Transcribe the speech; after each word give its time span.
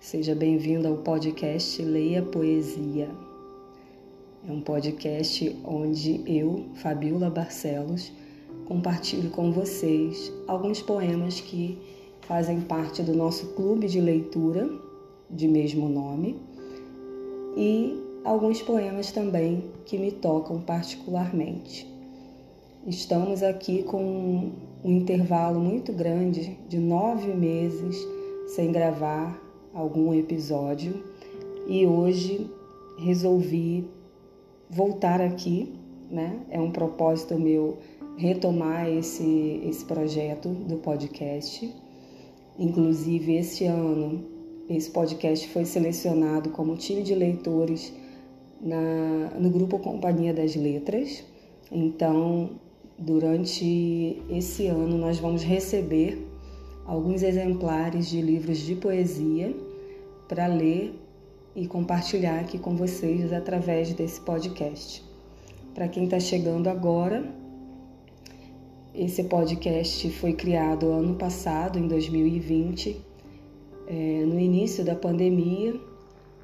Seja 0.00 0.32
bem-vindo 0.32 0.86
ao 0.86 0.98
podcast 0.98 1.82
Leia 1.82 2.22
Poesia. 2.22 3.10
É 4.48 4.52
um 4.52 4.60
podcast 4.60 5.58
onde 5.64 6.22
eu, 6.24 6.66
Fabiola 6.76 7.28
Barcelos, 7.28 8.12
compartilho 8.64 9.28
com 9.30 9.50
vocês 9.50 10.32
alguns 10.46 10.80
poemas 10.80 11.40
que 11.40 11.76
fazem 12.20 12.60
parte 12.60 13.02
do 13.02 13.12
nosso 13.12 13.48
clube 13.54 13.88
de 13.88 14.00
leitura 14.00 14.70
de 15.28 15.48
mesmo 15.48 15.88
nome 15.88 16.38
e 17.56 18.00
alguns 18.24 18.62
poemas 18.62 19.10
também 19.10 19.64
que 19.84 19.98
me 19.98 20.12
tocam 20.12 20.60
particularmente. 20.60 21.92
Estamos 22.86 23.42
aqui 23.42 23.82
com 23.82 24.52
um 24.84 24.92
intervalo 24.92 25.58
muito 25.58 25.92
grande 25.92 26.56
de 26.68 26.78
nove 26.78 27.34
meses 27.34 27.96
sem 28.54 28.70
gravar 28.70 29.47
algum 29.72 30.14
episódio 30.14 31.02
e 31.66 31.86
hoje 31.86 32.50
resolvi 32.98 33.88
voltar 34.68 35.20
aqui, 35.20 35.74
né? 36.10 36.40
É 36.50 36.60
um 36.60 36.70
propósito 36.70 37.38
meu 37.38 37.78
retomar 38.16 38.88
esse, 38.88 39.60
esse 39.64 39.84
projeto 39.84 40.48
do 40.48 40.76
podcast. 40.76 41.72
Inclusive, 42.58 43.36
esse 43.36 43.64
ano, 43.64 44.24
esse 44.68 44.90
podcast 44.90 45.48
foi 45.48 45.64
selecionado 45.64 46.50
como 46.50 46.76
time 46.76 47.02
de 47.02 47.14
leitores 47.14 47.92
na, 48.60 49.30
no 49.38 49.50
grupo 49.50 49.78
Companhia 49.78 50.34
das 50.34 50.56
Letras. 50.56 51.24
Então, 51.70 52.50
Durante 52.98 54.20
esse 54.28 54.66
ano, 54.66 54.98
nós 54.98 55.20
vamos 55.20 55.44
receber 55.44 56.18
alguns 56.88 57.22
exemplares 57.22 58.08
de 58.08 58.22
livros 58.22 58.56
de 58.60 58.74
poesia 58.74 59.54
para 60.26 60.46
ler 60.46 60.98
e 61.54 61.66
compartilhar 61.66 62.40
aqui 62.40 62.58
com 62.58 62.74
vocês 62.74 63.30
através 63.30 63.92
desse 63.92 64.18
podcast. 64.22 65.04
Para 65.74 65.86
quem 65.86 66.04
está 66.04 66.18
chegando 66.18 66.66
agora, 66.66 67.30
esse 68.94 69.24
podcast 69.24 70.08
foi 70.12 70.32
criado 70.32 70.90
ano 70.90 71.14
passado, 71.14 71.78
em 71.78 71.86
2020, 71.86 72.96
é, 73.86 74.24
no 74.24 74.40
início 74.40 74.82
da 74.82 74.94
pandemia, 74.94 75.78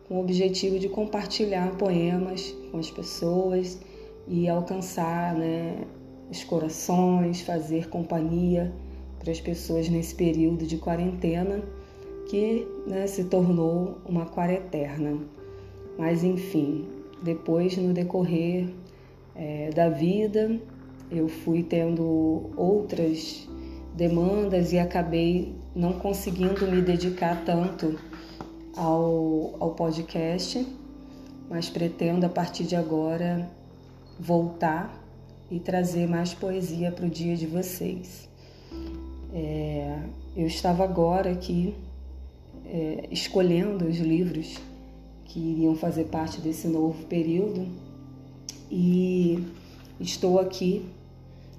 com 0.06 0.16
o 0.16 0.20
objetivo 0.20 0.78
de 0.78 0.90
compartilhar 0.90 1.74
poemas 1.78 2.54
com 2.70 2.76
as 2.76 2.90
pessoas 2.90 3.80
e 4.28 4.46
alcançar 4.46 5.34
né, 5.34 5.84
os 6.30 6.44
corações, 6.44 7.40
fazer 7.40 7.88
companhia 7.88 8.70
para 9.24 9.32
as 9.32 9.40
pessoas 9.40 9.88
nesse 9.88 10.14
período 10.14 10.66
de 10.66 10.76
quarentena 10.76 11.62
que 12.28 12.68
né, 12.86 13.06
se 13.06 13.24
tornou 13.24 13.96
uma 14.06 14.26
quarentena. 14.26 15.18
Mas 15.98 16.22
enfim, 16.22 16.84
depois 17.22 17.74
no 17.78 17.94
decorrer 17.94 18.68
é, 19.34 19.70
da 19.70 19.88
vida 19.88 20.60
eu 21.10 21.26
fui 21.26 21.62
tendo 21.62 22.50
outras 22.54 23.48
demandas 23.94 24.72
e 24.72 24.78
acabei 24.78 25.54
não 25.74 25.94
conseguindo 25.94 26.66
me 26.66 26.82
dedicar 26.82 27.44
tanto 27.44 27.98
ao, 28.76 29.54
ao 29.58 29.70
podcast, 29.70 30.66
mas 31.48 31.70
pretendo 31.70 32.26
a 32.26 32.28
partir 32.28 32.64
de 32.64 32.76
agora 32.76 33.48
voltar 34.20 35.02
e 35.50 35.58
trazer 35.58 36.06
mais 36.06 36.34
poesia 36.34 36.92
para 36.92 37.06
o 37.06 37.10
dia 37.10 37.36
de 37.36 37.46
vocês. 37.46 38.33
É, 39.34 39.98
eu 40.36 40.46
estava 40.46 40.84
agora 40.84 41.32
aqui 41.32 41.74
é, 42.64 43.08
escolhendo 43.10 43.84
os 43.84 43.96
livros 43.98 44.58
que 45.24 45.40
iriam 45.40 45.74
fazer 45.74 46.04
parte 46.04 46.40
desse 46.40 46.68
novo 46.68 47.04
período 47.06 47.66
e 48.70 49.44
estou 49.98 50.38
aqui 50.38 50.86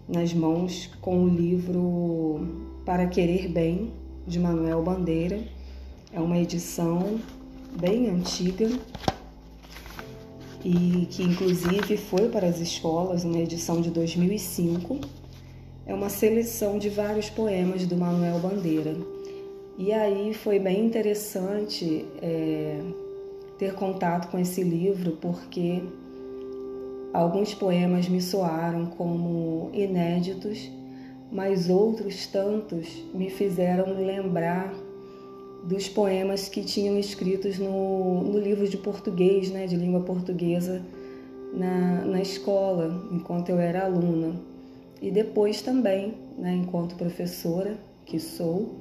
nas 0.08 0.34
mãos 0.34 0.90
com 1.02 1.26
o 1.26 1.28
livro 1.28 2.48
Para 2.86 3.08
Querer 3.08 3.50
Bem, 3.50 3.92
de 4.26 4.40
Manuel 4.40 4.82
Bandeira. 4.82 5.44
É 6.14 6.20
uma 6.22 6.38
edição 6.38 7.20
bem 7.78 8.10
antiga, 8.10 8.70
e 10.66 11.06
que 11.12 11.22
inclusive 11.22 11.96
foi 11.96 12.28
para 12.30 12.48
as 12.48 12.60
escolas 12.60 13.24
uma 13.24 13.38
edição 13.38 13.82
de 13.82 13.92
2005. 13.92 15.00
É 15.88 15.94
uma 15.94 16.10
seleção 16.10 16.80
de 16.80 16.90
vários 16.90 17.30
poemas 17.30 17.86
do 17.86 17.96
Manuel 17.96 18.40
Bandeira. 18.40 18.96
E 19.78 19.92
aí 19.92 20.34
foi 20.34 20.58
bem 20.58 20.84
interessante 20.84 22.06
é, 22.22 22.80
ter 23.60 23.76
contato 23.76 24.32
com 24.32 24.40
esse 24.40 24.64
livro, 24.64 25.12
porque 25.22 25.84
alguns 27.14 27.54
poemas 27.54 28.10
me 28.10 28.20
soaram 28.20 28.88
como 28.88 29.70
inéditos, 29.74 30.72
mas 31.32 31.70
outros 31.70 32.26
tantos 32.26 32.88
me 33.14 33.30
fizeram 33.30 33.94
lembrar 33.94 34.74
dos 35.64 35.88
poemas 35.88 36.50
que 36.50 36.64
tinham 36.64 36.98
escritos 36.98 37.60
no, 37.60 38.24
no 38.24 38.40
livro 38.40 38.68
de 38.68 38.78
português, 38.78 39.52
né, 39.52 39.68
de 39.68 39.76
língua 39.76 40.02
portuguesa, 40.02 40.82
na, 41.54 42.06
na 42.06 42.22
escola, 42.22 43.08
enquanto 43.12 43.50
eu 43.50 43.60
era 43.60 43.86
aluna. 43.86 44.55
E 45.02 45.12
depois 45.12 45.62
também, 45.62 46.14
né, 46.38 46.54
enquanto 46.54 46.96
professora, 46.96 47.78
que 48.06 48.20
sou, 48.20 48.76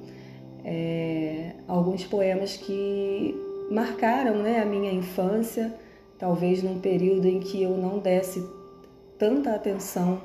é, 0.63 1.51
alguns 1.67 2.03
poemas 2.03 2.57
que 2.57 3.35
marcaram 3.69 4.41
né, 4.41 4.59
a 4.59 4.65
minha 4.65 4.91
infância, 4.91 5.73
talvez 6.17 6.63
num 6.63 6.79
período 6.79 7.27
em 7.27 7.39
que 7.39 7.61
eu 7.61 7.77
não 7.77 7.99
desse 7.99 8.43
tanta 9.17 9.53
atenção 9.53 10.21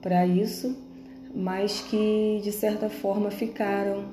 para 0.00 0.26
isso, 0.26 0.76
mas 1.34 1.80
que 1.82 2.40
de 2.42 2.52
certa 2.52 2.88
forma 2.88 3.30
ficaram 3.30 4.04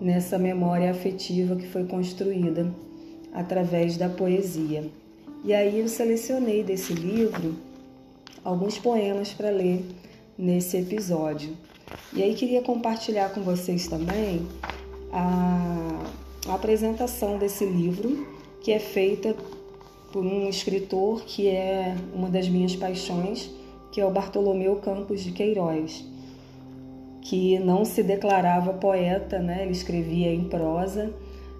nessa 0.00 0.38
memória 0.38 0.90
afetiva 0.90 1.56
que 1.56 1.66
foi 1.66 1.84
construída 1.84 2.72
através 3.32 3.96
da 3.96 4.08
poesia. 4.08 4.84
E 5.44 5.52
aí 5.52 5.80
eu 5.80 5.88
selecionei 5.88 6.62
desse 6.62 6.92
livro 6.94 7.54
alguns 8.42 8.78
poemas 8.78 9.32
para 9.32 9.50
ler 9.50 9.84
nesse 10.36 10.76
episódio. 10.76 11.56
E 12.12 12.22
aí 12.22 12.34
queria 12.34 12.62
compartilhar 12.62 13.30
com 13.30 13.42
vocês 13.42 13.86
também 13.88 14.46
a, 15.12 16.04
a 16.48 16.54
apresentação 16.54 17.38
desse 17.38 17.64
livro, 17.64 18.26
que 18.62 18.72
é 18.72 18.78
feita 18.78 19.36
por 20.12 20.24
um 20.24 20.48
escritor 20.48 21.22
que 21.24 21.48
é 21.48 21.96
uma 22.14 22.28
das 22.28 22.48
minhas 22.48 22.74
paixões, 22.76 23.50
que 23.92 24.00
é 24.00 24.06
o 24.06 24.10
Bartolomeu 24.10 24.76
Campos 24.76 25.22
de 25.22 25.32
Queiroz 25.32 26.04
que 27.24 27.58
não 27.58 27.86
se 27.86 28.02
declarava 28.02 28.74
poeta, 28.74 29.38
né? 29.38 29.62
Ele 29.62 29.72
escrevia 29.72 30.32
em 30.32 30.44
prosa, 30.44 31.10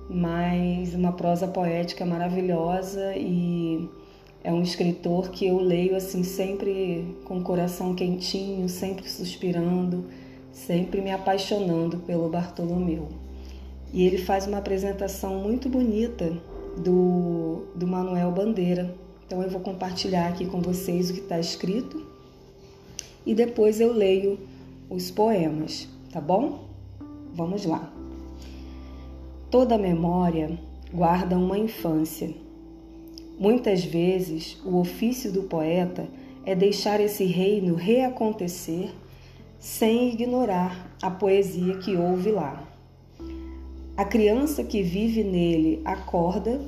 mas 0.08 0.94
uma 0.94 1.12
prosa 1.12 1.48
poética 1.48 2.04
maravilhosa 2.04 3.16
e 3.16 3.88
é 4.44 4.52
um 4.52 4.62
escritor 4.62 5.30
que 5.30 5.46
eu 5.46 5.58
leio 5.58 5.96
assim 5.96 6.22
sempre 6.22 7.16
com 7.24 7.38
o 7.38 7.42
coração 7.42 7.94
quentinho, 7.94 8.68
sempre 8.68 9.08
suspirando, 9.08 10.04
sempre 10.52 11.00
me 11.00 11.10
apaixonando 11.10 11.96
pelo 12.00 12.28
Bartolomeu. 12.28 13.08
E 13.90 14.04
ele 14.04 14.18
faz 14.18 14.46
uma 14.46 14.58
apresentação 14.58 15.38
muito 15.38 15.66
bonita 15.70 16.36
do, 16.76 17.64
do 17.74 17.86
Manuel 17.86 18.30
Bandeira. 18.30 18.94
Então 19.26 19.42
eu 19.42 19.48
vou 19.48 19.62
compartilhar 19.62 20.28
aqui 20.28 20.44
com 20.44 20.60
vocês 20.60 21.08
o 21.08 21.14
que 21.14 21.20
está 21.20 21.40
escrito 21.40 22.06
e 23.24 23.34
depois 23.34 23.80
eu 23.80 23.94
leio 23.94 24.38
os 24.90 25.10
poemas, 25.10 25.88
tá 26.12 26.20
bom? 26.20 26.68
Vamos 27.32 27.64
lá. 27.64 27.90
Toda 29.50 29.78
memória 29.78 30.58
guarda 30.92 31.38
uma 31.38 31.56
infância. 31.56 32.43
Muitas 33.38 33.84
vezes, 33.84 34.58
o 34.64 34.76
ofício 34.78 35.32
do 35.32 35.44
poeta 35.44 36.08
é 36.46 36.54
deixar 36.54 37.00
esse 37.00 37.24
reino 37.24 37.74
reacontecer 37.74 38.90
sem 39.58 40.12
ignorar 40.12 40.94
a 41.02 41.10
poesia 41.10 41.78
que 41.78 41.96
houve 41.96 42.30
lá. 42.30 42.68
A 43.96 44.04
criança 44.04 44.62
que 44.62 44.82
vive 44.82 45.22
nele 45.22 45.80
acorda 45.84 46.60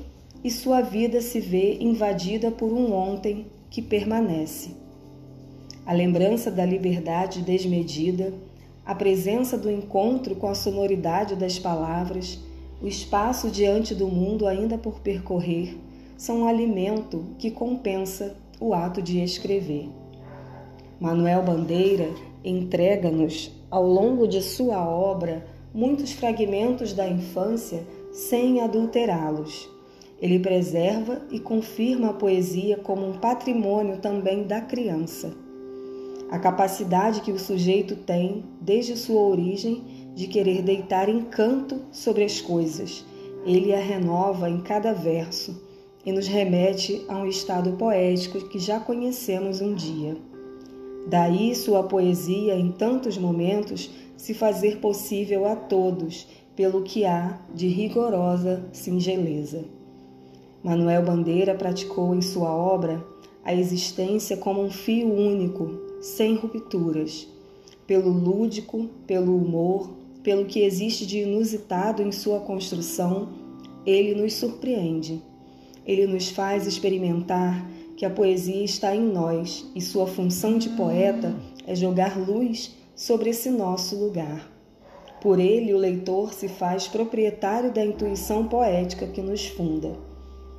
e 0.43 0.49
sua 0.49 0.81
vida 0.81 1.21
se 1.21 1.39
vê 1.39 1.77
invadida 1.79 2.51
por 2.51 2.71
um 2.71 2.93
ontem 2.93 3.47
que 3.69 3.81
permanece 3.81 4.87
a 5.87 5.93
lembrança 5.93 6.51
da 6.51 6.65
liberdade 6.65 7.41
desmedida, 7.41 8.33
a 8.85 8.93
presença 8.93 9.57
do 9.57 9.71
encontro 9.71 10.35
com 10.35 10.49
a 10.49 10.53
sonoridade 10.53 11.33
das 11.33 11.57
palavras, 11.57 12.37
o 12.81 12.87
espaço 12.89 13.49
diante 13.49 13.95
do 13.95 14.09
mundo 14.09 14.45
ainda 14.45 14.77
por 14.77 14.99
percorrer, 14.99 15.77
são 16.17 16.41
um 16.41 16.47
alimento 16.47 17.23
que 17.37 17.51
compensa 17.51 18.35
o 18.59 18.73
ato 18.73 19.01
de 19.01 19.23
escrever. 19.23 19.87
Manuel 20.99 21.43
Bandeira 21.43 22.09
entrega-nos, 22.43 23.51
ao 23.69 23.85
longo 23.85 24.27
de 24.27 24.41
sua 24.41 24.83
obra, 24.83 25.45
muitos 25.73 26.11
fragmentos 26.11 26.91
da 26.91 27.07
infância 27.07 27.83
sem 28.11 28.61
adulterá-los. 28.61 29.69
Ele 30.19 30.39
preserva 30.39 31.21
e 31.29 31.39
confirma 31.39 32.09
a 32.09 32.13
poesia 32.13 32.77
como 32.77 33.07
um 33.07 33.13
patrimônio 33.13 33.97
também 33.97 34.43
da 34.43 34.59
criança. 34.59 35.31
A 36.31 36.39
capacidade 36.39 37.21
que 37.21 37.31
o 37.31 37.39
sujeito 37.39 37.95
tem, 37.95 38.43
desde 38.59 38.97
sua 38.97 39.21
origem, 39.21 39.83
de 40.15 40.25
querer 40.25 40.63
deitar 40.63 41.07
encanto 41.07 41.81
sobre 41.91 42.23
as 42.23 42.41
coisas. 42.41 43.05
Ele 43.45 43.73
a 43.73 43.79
renova 43.79 44.49
em 44.49 44.59
cada 44.61 44.93
verso 44.93 45.66
e 46.07 46.11
nos 46.13 46.25
remete 46.25 47.03
a 47.09 47.17
um 47.17 47.27
estado 47.27 47.73
poético 47.73 48.47
que 48.47 48.57
já 48.59 48.79
conhecemos 48.79 49.59
um 49.59 49.73
dia. 49.73 50.15
Daí 51.05 51.53
sua 51.53 51.83
poesia, 51.83 52.55
em 52.55 52.71
tantos 52.71 53.17
momentos, 53.17 53.89
se 54.15 54.33
fazer 54.33 54.77
possível 54.79 55.45
a 55.45 55.53
todos, 55.53 56.25
pelo 56.55 56.81
que 56.83 57.03
há 57.03 57.37
de 57.53 57.67
rigorosa 57.67 58.63
singeleza. 58.71 59.65
Manuel 60.63 61.03
Bandeira 61.03 61.53
praticou 61.53 62.15
em 62.15 62.21
sua 62.21 62.55
obra 62.55 63.05
a 63.43 63.53
existência 63.53 64.37
como 64.37 64.63
um 64.63 64.71
fio 64.71 65.13
único, 65.13 65.77
sem 65.99 66.35
rupturas, 66.35 67.27
pelo 67.85 68.09
lúdico, 68.09 68.87
pelo 69.05 69.35
humor, 69.35 69.89
pelo 70.23 70.45
que 70.45 70.61
existe 70.61 71.05
de 71.05 71.19
inusitado 71.19 72.01
em 72.01 72.13
sua 72.13 72.39
construção, 72.39 73.27
ele 73.85 74.15
nos 74.15 74.35
surpreende. 74.35 75.21
Ele 75.87 76.05
nos 76.05 76.27
faz 76.27 76.67
experimentar 76.67 77.65
que 77.95 78.05
a 78.05 78.09
poesia 78.09 78.65
está 78.65 78.93
em 78.93 79.01
nós 79.01 79.65
e 79.73 79.81
sua 79.81 80.05
função 80.05 80.57
de 80.57 80.69
poeta 80.69 81.33
é 81.65 81.73
jogar 81.73 82.19
luz 82.19 82.75
sobre 82.93 83.29
esse 83.29 83.49
nosso 83.49 83.95
lugar. 83.95 84.51
Por 85.21 85.39
ele, 85.39 85.73
o 85.73 85.77
leitor 85.77 86.33
se 86.33 86.49
faz 86.49 86.87
proprietário 86.87 87.71
da 87.71 87.83
intuição 87.83 88.47
poética 88.47 89.07
que 89.07 89.21
nos 89.21 89.47
funda. 89.47 89.93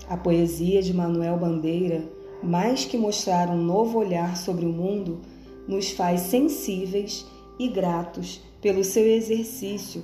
A 0.08 0.16
poesia 0.16 0.82
de 0.82 0.94
Manuel 0.94 1.36
Bandeira, 1.36 2.02
mais 2.42 2.86
que 2.86 2.96
mostrar 2.96 3.50
um 3.50 3.62
novo 3.62 3.98
olhar 3.98 4.34
sobre 4.36 4.64
o 4.64 4.72
mundo, 4.72 5.20
nos 5.68 5.90
faz 5.90 6.22
sensíveis 6.22 7.26
e 7.58 7.68
gratos 7.68 8.40
pelo 8.62 8.82
seu 8.82 9.06
exercício 9.06 10.02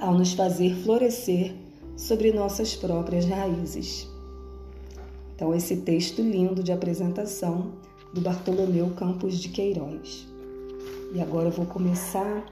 ao 0.00 0.14
nos 0.14 0.32
fazer 0.32 0.74
florescer 0.82 1.54
sobre 1.96 2.32
nossas 2.32 2.74
próprias 2.74 3.26
raízes. 3.26 4.09
Então, 5.40 5.54
esse 5.54 5.74
texto 5.78 6.20
lindo 6.20 6.62
de 6.62 6.70
apresentação 6.70 7.72
do 8.12 8.20
Bartolomeu 8.20 8.90
Campos 8.90 9.40
de 9.40 9.48
Queiroz. 9.48 10.28
E 11.14 11.20
agora 11.22 11.46
eu 11.46 11.50
vou 11.50 11.64
começar 11.64 12.44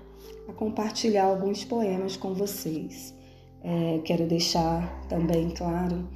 a 0.48 0.52
compartilhar 0.54 1.24
alguns 1.24 1.62
poemas 1.66 2.16
com 2.16 2.32
vocês. 2.32 3.14
É, 3.62 4.00
quero 4.06 4.26
deixar 4.26 5.06
também 5.06 5.50
claro 5.50 6.08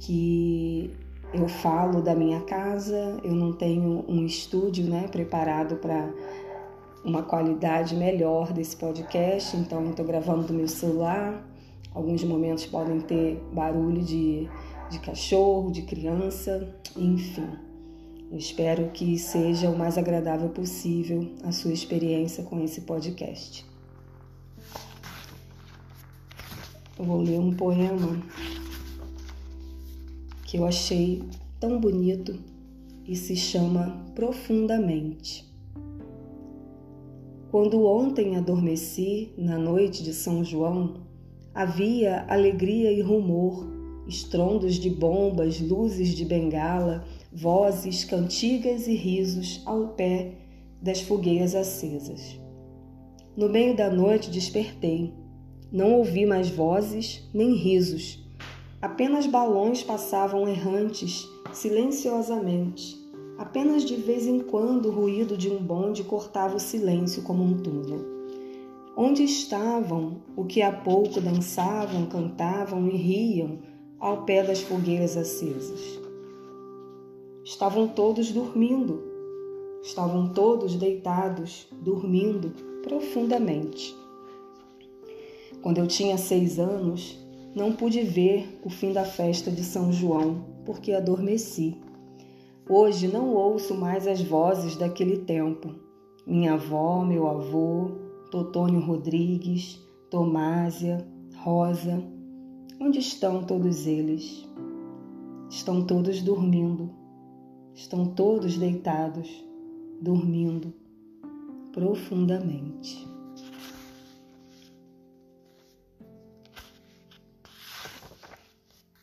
que 0.00 0.90
eu 1.34 1.46
falo 1.46 2.00
da 2.00 2.14
minha 2.14 2.40
casa, 2.40 3.20
eu 3.22 3.34
não 3.34 3.52
tenho 3.52 4.02
um 4.08 4.24
estúdio 4.24 4.88
né, 4.88 5.06
preparado 5.08 5.76
para 5.76 6.10
uma 7.04 7.22
qualidade 7.22 7.94
melhor 7.94 8.50
desse 8.50 8.76
podcast, 8.78 9.54
então 9.58 9.90
estou 9.90 10.06
gravando 10.06 10.44
do 10.44 10.54
meu 10.54 10.68
celular. 10.68 11.46
Alguns 11.92 12.24
momentos 12.24 12.64
podem 12.64 12.98
ter 13.02 13.44
barulho 13.52 14.00
de, 14.00 14.48
de 14.90 14.98
cachorro, 14.98 15.70
de 15.70 15.82
criança, 15.82 16.74
enfim. 16.96 17.48
Eu 18.30 18.38
espero 18.38 18.90
que 18.90 19.18
seja 19.18 19.70
o 19.70 19.78
mais 19.78 19.96
agradável 19.96 20.48
possível 20.48 21.30
a 21.42 21.52
sua 21.52 21.72
experiência 21.72 22.42
com 22.42 22.62
esse 22.62 22.80
podcast. 22.80 23.64
Eu 26.98 27.04
vou 27.04 27.20
ler 27.20 27.38
um 27.38 27.52
poema 27.52 28.20
que 30.44 30.56
eu 30.56 30.64
achei 30.64 31.22
tão 31.58 31.80
bonito 31.80 32.38
e 33.06 33.16
se 33.16 33.36
chama 33.36 34.04
Profundamente. 34.14 35.44
Quando 37.50 37.84
ontem 37.84 38.36
adormeci 38.36 39.32
na 39.36 39.58
noite 39.58 40.02
de 40.02 40.12
São 40.12 40.44
João, 40.44 40.94
havia 41.54 42.24
alegria 42.28 42.90
e 42.90 43.00
rumor, 43.00 43.73
estrondos 44.06 44.74
de 44.74 44.90
bombas, 44.90 45.60
luzes 45.60 46.10
de 46.10 46.24
bengala, 46.24 47.04
vozes, 47.32 48.04
cantigas 48.04 48.86
e 48.86 48.94
risos 48.94 49.62
ao 49.64 49.88
pé 49.88 50.32
das 50.80 51.00
fogueiras 51.00 51.54
acesas. 51.54 52.38
No 53.36 53.48
meio 53.48 53.76
da 53.76 53.90
noite 53.90 54.30
despertei. 54.30 55.12
Não 55.72 55.94
ouvi 55.94 56.24
mais 56.24 56.48
vozes 56.48 57.28
nem 57.34 57.54
risos. 57.54 58.22
Apenas 58.80 59.26
balões 59.26 59.82
passavam 59.82 60.46
errantes, 60.46 61.26
silenciosamente 61.52 63.04
Apenas 63.36 63.84
de 63.84 63.96
vez 63.96 64.28
em 64.28 64.38
quando 64.38 64.86
o 64.86 64.92
ruído 64.92 65.36
de 65.36 65.50
um 65.50 65.58
bonde 65.58 66.04
cortava 66.04 66.54
o 66.56 66.60
silêncio 66.60 67.22
como 67.22 67.42
um 67.42 67.58
túnel. 67.58 68.00
Onde 68.96 69.24
estavam 69.24 70.18
o 70.36 70.44
que 70.44 70.62
há 70.62 70.70
pouco 70.70 71.20
dançavam, 71.20 72.06
cantavam 72.06 72.88
e 72.88 72.96
riam 72.96 73.58
ao 73.98 74.24
pé 74.24 74.42
das 74.42 74.60
fogueiras 74.60 75.16
acesas? 75.16 76.00
Estavam 77.44 77.88
todos 77.88 78.30
dormindo, 78.30 79.02
estavam 79.82 80.32
todos 80.32 80.74
deitados, 80.76 81.68
dormindo 81.72 82.52
profundamente. 82.82 83.94
Quando 85.62 85.78
eu 85.78 85.86
tinha 85.86 86.18
seis 86.18 86.58
anos, 86.58 87.18
não 87.54 87.72
pude 87.72 88.02
ver 88.02 88.60
o 88.64 88.70
fim 88.70 88.92
da 88.92 89.04
festa 89.04 89.50
de 89.50 89.62
São 89.62 89.92
João, 89.92 90.44
porque 90.64 90.92
adormeci. 90.92 91.76
Hoje 92.68 93.08
não 93.08 93.34
ouço 93.34 93.74
mais 93.74 94.06
as 94.06 94.20
vozes 94.20 94.76
daquele 94.76 95.18
tempo. 95.18 95.74
Minha 96.26 96.54
avó, 96.54 97.04
meu 97.04 97.28
avô, 97.28 97.90
Totônio 98.30 98.80
Rodrigues, 98.80 99.78
Tomásia, 100.10 101.06
Rosa, 101.36 102.02
onde 102.80 102.98
estão 102.98 103.44
todos 103.44 103.86
eles? 103.86 104.46
Estão 105.50 105.86
todos 105.86 106.20
dormindo, 106.22 106.90
estão 107.74 108.06
todos 108.06 108.56
deitados, 108.56 109.28
dormindo 110.00 110.72
profundamente. 111.72 113.06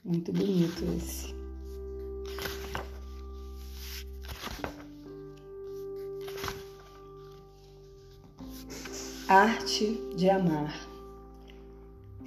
Muito 0.03 0.33
bonito 0.33 0.83
esse. 0.97 1.33
Arte 9.27 9.97
de 10.17 10.29
amar. 10.29 10.90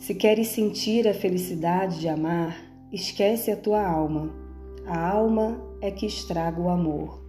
Se 0.04 0.14
queres 0.14 0.48
sentir 0.48 1.08
a 1.08 1.14
felicidade 1.14 1.98
de 1.98 2.08
amar, 2.08 2.62
esquece 2.92 3.50
a 3.50 3.56
tua 3.56 3.82
alma. 3.82 4.28
A 4.84 5.08
alma 5.08 5.58
é 5.80 5.90
que 5.90 6.04
estraga 6.04 6.60
o 6.60 6.68
amor. 6.68 7.24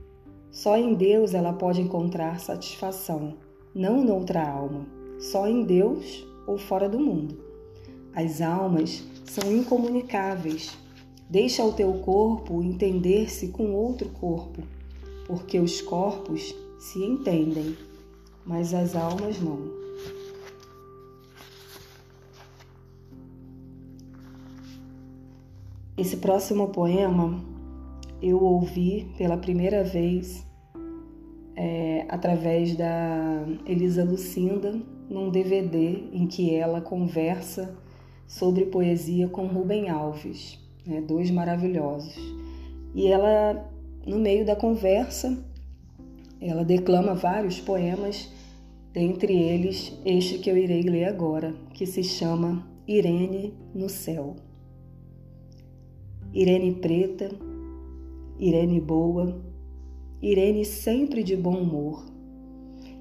Só 0.51 0.75
em 0.75 0.93
Deus 0.93 1.33
ela 1.33 1.53
pode 1.53 1.79
encontrar 1.79 2.37
satisfação, 2.41 3.37
não 3.73 4.03
noutra 4.03 4.45
alma. 4.45 4.85
Só 5.19 5.47
em 5.47 5.63
Deus 5.63 6.27
ou 6.45 6.57
fora 6.57 6.89
do 6.89 6.99
mundo. 6.99 7.39
As 8.13 8.41
almas 8.41 9.05
são 9.23 9.49
incomunicáveis. 9.53 10.77
Deixa 11.29 11.63
o 11.63 11.71
teu 11.71 11.93
corpo 11.99 12.61
entender-se 12.61 13.47
com 13.53 13.73
outro 13.73 14.09
corpo, 14.09 14.61
porque 15.25 15.61
os 15.61 15.79
corpos 15.79 16.53
se 16.77 17.01
entendem 17.01 17.77
mas 18.45 18.73
as 18.73 18.95
almas 18.95 19.41
não. 19.41 19.84
Esse 25.97 26.17
próximo 26.17 26.67
poema 26.67 27.41
eu 28.21 28.43
ouvi 28.43 29.07
pela 29.17 29.37
primeira 29.37 29.81
vez 29.81 30.45
é, 31.55 32.05
através 32.09 32.75
da 32.75 33.45
Elisa 33.65 34.03
Lucinda 34.03 34.77
num 35.09 35.29
DVD 35.29 36.03
em 36.11 36.27
que 36.27 36.53
ela 36.53 36.81
conversa 36.81 37.77
sobre 38.27 38.65
poesia 38.65 39.29
com 39.29 39.47
Rubem 39.47 39.87
Alves, 39.89 40.59
né, 40.85 40.99
dois 40.99 41.31
maravilhosos. 41.31 42.17
E 42.93 43.07
ela, 43.07 43.71
no 44.05 44.19
meio 44.19 44.45
da 44.45 44.55
conversa, 44.55 45.45
ela 46.41 46.65
declama 46.65 47.15
vários 47.15 47.61
poemas 47.61 48.29
dentre 48.91 49.33
eles 49.33 49.97
este 50.03 50.39
que 50.39 50.49
eu 50.49 50.57
irei 50.57 50.81
ler 50.81 51.05
agora, 51.05 51.55
que 51.73 51.85
se 51.85 52.03
chama 52.03 52.67
Irene 52.85 53.53
no 53.73 53.87
Céu. 53.87 54.35
Irene 56.35 56.73
preta, 56.73 57.29
Irene 58.37 58.81
boa, 58.81 59.41
Irene 60.21 60.65
sempre 60.65 61.23
de 61.23 61.33
bom 61.33 61.57
humor. 61.57 62.03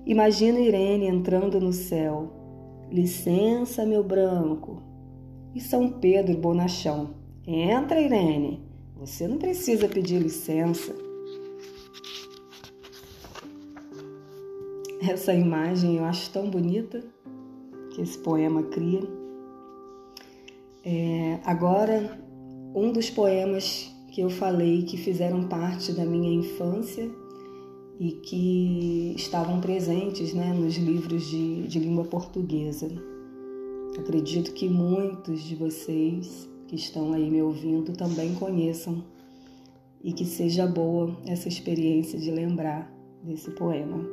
Imagina 0.07 0.61
Irene 0.61 1.07
entrando 1.07 1.61
no 1.61 1.73
céu. 1.73 2.33
Licença, 2.93 3.85
meu 3.85 4.05
branco. 4.05 4.81
e 5.53 5.61
São 5.61 5.91
Pedro 5.91 6.37
Bonachão. 6.38 7.11
Entra, 7.45 8.00
Irene. 8.00 8.62
Você 8.97 9.26
não 9.26 9.38
precisa 9.38 9.88
pedir 9.88 10.21
licença. 10.23 10.95
Essa 15.11 15.35
imagem 15.35 15.97
eu 15.97 16.05
acho 16.05 16.31
tão 16.31 16.49
bonita 16.49 17.03
que 17.93 18.00
esse 18.00 18.17
poema 18.19 18.62
cria. 18.62 19.03
É, 20.85 21.41
agora, 21.45 22.23
um 22.75 22.90
dos 22.90 23.09
poemas 23.09 23.88
que 24.11 24.21
eu 24.21 24.28
falei 24.28 24.83
que 24.83 24.97
fizeram 24.97 25.45
parte 25.45 25.93
da 25.93 26.04
minha 26.04 26.33
infância 26.35 27.09
e 28.00 28.11
que 28.11 29.14
estavam 29.16 29.61
presentes 29.61 30.35
né, 30.35 30.52
nos 30.52 30.76
livros 30.76 31.31
de, 31.31 31.69
de 31.69 31.78
língua 31.78 32.04
portuguesa. 32.04 32.88
Acredito 33.97 34.52
que 34.52 34.69
muitos 34.69 35.45
de 35.45 35.54
vocês 35.54 36.49
que 36.66 36.75
estão 36.75 37.12
aí 37.12 37.31
me 37.31 37.40
ouvindo 37.40 37.93
também 37.93 38.35
conheçam 38.35 39.04
e 40.02 40.12
que 40.12 40.25
seja 40.25 40.66
boa 40.66 41.16
essa 41.25 41.49
experiência 41.49 42.19
de 42.19 42.31
lembrar 42.31 42.93
desse 43.23 43.52
poema, 43.52 44.04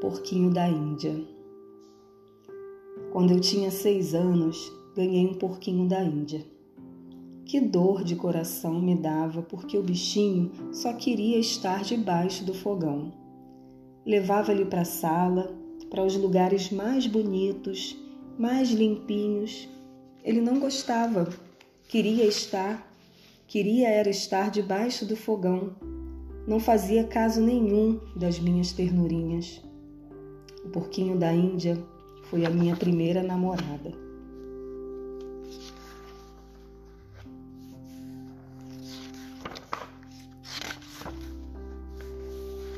Porquinho 0.00 0.50
da 0.50 0.68
Índia. 0.68 1.20
Quando 3.12 3.32
eu 3.32 3.40
tinha 3.40 3.70
seis 3.72 4.14
anos, 4.14 4.72
ganhei 4.94 5.26
um 5.26 5.34
porquinho 5.34 5.88
da 5.88 6.02
Índia. 6.02 6.57
Que 7.48 7.62
dor 7.62 8.04
de 8.04 8.14
coração 8.14 8.78
me 8.78 8.94
dava 8.94 9.40
porque 9.40 9.78
o 9.78 9.82
bichinho 9.82 10.52
só 10.70 10.92
queria 10.92 11.38
estar 11.38 11.82
debaixo 11.82 12.44
do 12.44 12.52
fogão. 12.52 13.10
Levava-lhe 14.04 14.66
para 14.66 14.82
a 14.82 14.84
sala, 14.84 15.56
para 15.88 16.04
os 16.04 16.14
lugares 16.14 16.70
mais 16.70 17.06
bonitos, 17.06 17.96
mais 18.38 18.70
limpinhos. 18.70 19.66
Ele 20.22 20.42
não 20.42 20.60
gostava, 20.60 21.26
queria 21.88 22.26
estar, 22.26 22.86
queria 23.46 23.88
era 23.88 24.10
estar 24.10 24.50
debaixo 24.50 25.06
do 25.06 25.16
fogão. 25.16 25.74
Não 26.46 26.60
fazia 26.60 27.04
caso 27.04 27.40
nenhum 27.40 27.98
das 28.14 28.38
minhas 28.38 28.72
ternurinhas. 28.72 29.62
O 30.66 30.68
porquinho 30.68 31.16
da 31.16 31.32
Índia 31.32 31.82
foi 32.24 32.44
a 32.44 32.50
minha 32.50 32.76
primeira 32.76 33.22
namorada. 33.22 34.07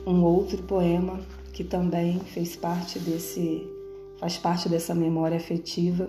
Um 0.07 0.23
outro 0.25 0.63
poema 0.63 1.21
que 1.53 1.65
também 1.65 2.19
fez 2.21 2.57
parte 2.57 2.99
desse 2.99 3.67
faz 4.21 4.37
parte 4.37 4.69
dessa 4.69 4.95
memória 4.95 5.39
afetiva, 5.39 6.09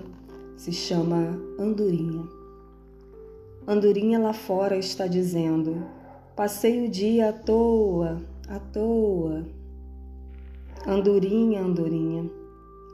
se 0.58 0.72
chama 0.74 1.40
Andorinha. 1.58 2.28
Andorinha 3.66 4.20
lá 4.20 4.34
fora 4.34 4.76
está 4.78 5.08
dizendo: 5.08 5.84
Passei 6.36 6.86
o 6.86 6.90
dia 6.90 7.30
à 7.30 7.34
toa, 7.34 8.22
à 8.50 8.60
toa. 8.60 9.46
Andorinha, 10.86 11.62
andorinha, 11.62 12.30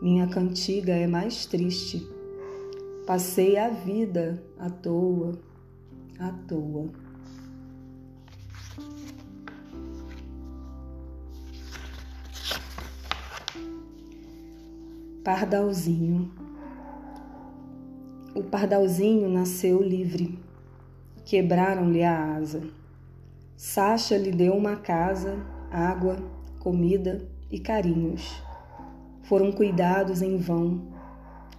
minha 0.01 0.27
cantiga 0.27 0.93
é 0.93 1.07
mais 1.07 1.45
triste. 1.45 2.05
Passei 3.07 3.57
a 3.57 3.69
vida 3.69 4.43
à 4.59 4.69
toa, 4.69 5.31
à 6.19 6.31
toa. 6.47 6.89
Pardalzinho. 15.27 16.31
O 18.33 18.41
pardalzinho 18.43 19.27
nasceu 19.27 19.83
livre. 19.83 20.39
Quebraram-lhe 21.25 22.01
a 22.01 22.35
asa. 22.35 22.63
Sacha 23.57 24.17
lhe 24.17 24.31
deu 24.31 24.53
uma 24.53 24.77
casa, 24.77 25.35
água, 25.69 26.15
comida 26.61 27.27
e 27.51 27.59
carinhos. 27.59 28.41
Foram 29.23 29.51
cuidados 29.51 30.21
em 30.21 30.37
vão. 30.37 30.93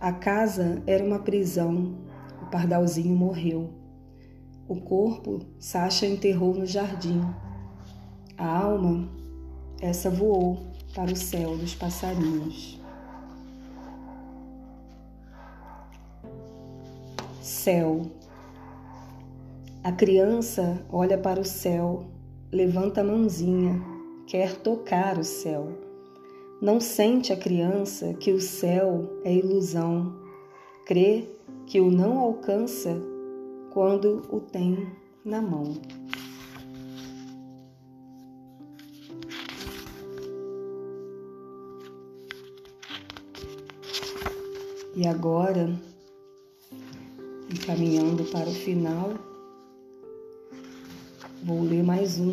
A 0.00 0.12
casa 0.12 0.82
era 0.86 1.04
uma 1.04 1.18
prisão. 1.18 1.94
O 2.40 2.46
pardalzinho 2.46 3.14
morreu. 3.14 3.68
O 4.66 4.76
corpo 4.76 5.40
Sacha 5.58 6.06
enterrou 6.06 6.54
no 6.54 6.64
jardim. 6.64 7.20
A 8.34 8.46
alma, 8.46 9.06
essa 9.78 10.08
voou 10.08 10.58
para 10.94 11.12
o 11.12 11.16
céu 11.16 11.54
dos 11.58 11.74
passarinhos. 11.74 12.77
Céu. 17.40 18.02
A 19.84 19.92
criança 19.92 20.84
olha 20.90 21.16
para 21.16 21.40
o 21.40 21.44
céu, 21.44 22.04
levanta 22.52 23.00
a 23.00 23.04
mãozinha, 23.04 23.80
quer 24.26 24.56
tocar 24.56 25.18
o 25.18 25.24
céu. 25.24 25.68
Não 26.60 26.80
sente 26.80 27.32
a 27.32 27.36
criança 27.36 28.12
que 28.14 28.32
o 28.32 28.40
céu 28.40 29.20
é 29.24 29.32
ilusão, 29.32 30.16
crê 30.84 31.28
que 31.64 31.80
o 31.80 31.90
não 31.90 32.18
alcança 32.18 33.00
quando 33.72 34.22
o 34.30 34.40
tem 34.40 34.88
na 35.24 35.40
mão. 35.40 35.74
E 44.96 45.06
agora 45.06 45.72
Encaminhando 47.50 48.24
para 48.24 48.46
o 48.46 48.52
final, 48.52 49.14
vou 51.42 51.62
ler 51.62 51.82
mais 51.82 52.20
um 52.20 52.30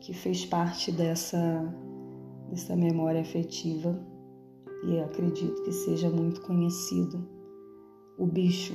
que 0.00 0.14
fez 0.14 0.46
parte 0.46 0.90
dessa, 0.90 1.38
dessa 2.48 2.74
memória 2.74 3.20
afetiva 3.20 4.00
e 4.86 4.98
acredito 5.00 5.62
que 5.64 5.70
seja 5.70 6.08
muito 6.08 6.40
conhecido. 6.40 7.28
O 8.16 8.24
bicho. 8.24 8.74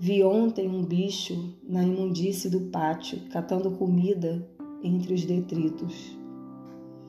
Vi 0.00 0.24
ontem 0.24 0.68
um 0.68 0.84
bicho 0.84 1.54
na 1.62 1.84
imundície 1.84 2.50
do 2.50 2.62
pátio, 2.62 3.20
catando 3.30 3.70
comida 3.70 4.44
entre 4.82 5.14
os 5.14 5.24
detritos. 5.24 6.18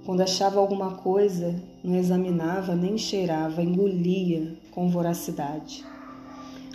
Quando 0.06 0.22
achava 0.22 0.60
alguma 0.60 0.98
coisa, 0.98 1.60
não 1.84 1.96
examinava 1.96 2.76
nem 2.76 2.96
cheirava, 2.96 3.64
engolia 3.64 4.56
com 4.70 4.88
voracidade. 4.88 5.84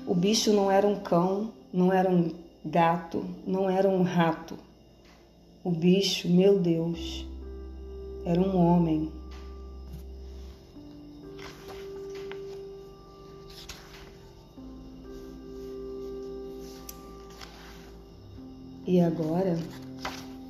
O 0.05 0.15
bicho 0.15 0.53
não 0.53 0.71
era 0.71 0.87
um 0.87 0.99
cão, 0.99 1.53
não 1.73 1.93
era 1.93 2.11
um 2.11 2.33
gato, 2.65 3.25
não 3.47 3.71
era 3.71 3.89
um 3.89 4.03
rato. 4.03 4.59
O 5.63 5.71
bicho, 5.71 6.29
meu 6.29 6.59
Deus, 6.59 7.25
era 8.25 8.41
um 8.41 8.57
homem. 8.57 9.11
E 18.85 19.01
agora 19.01 19.57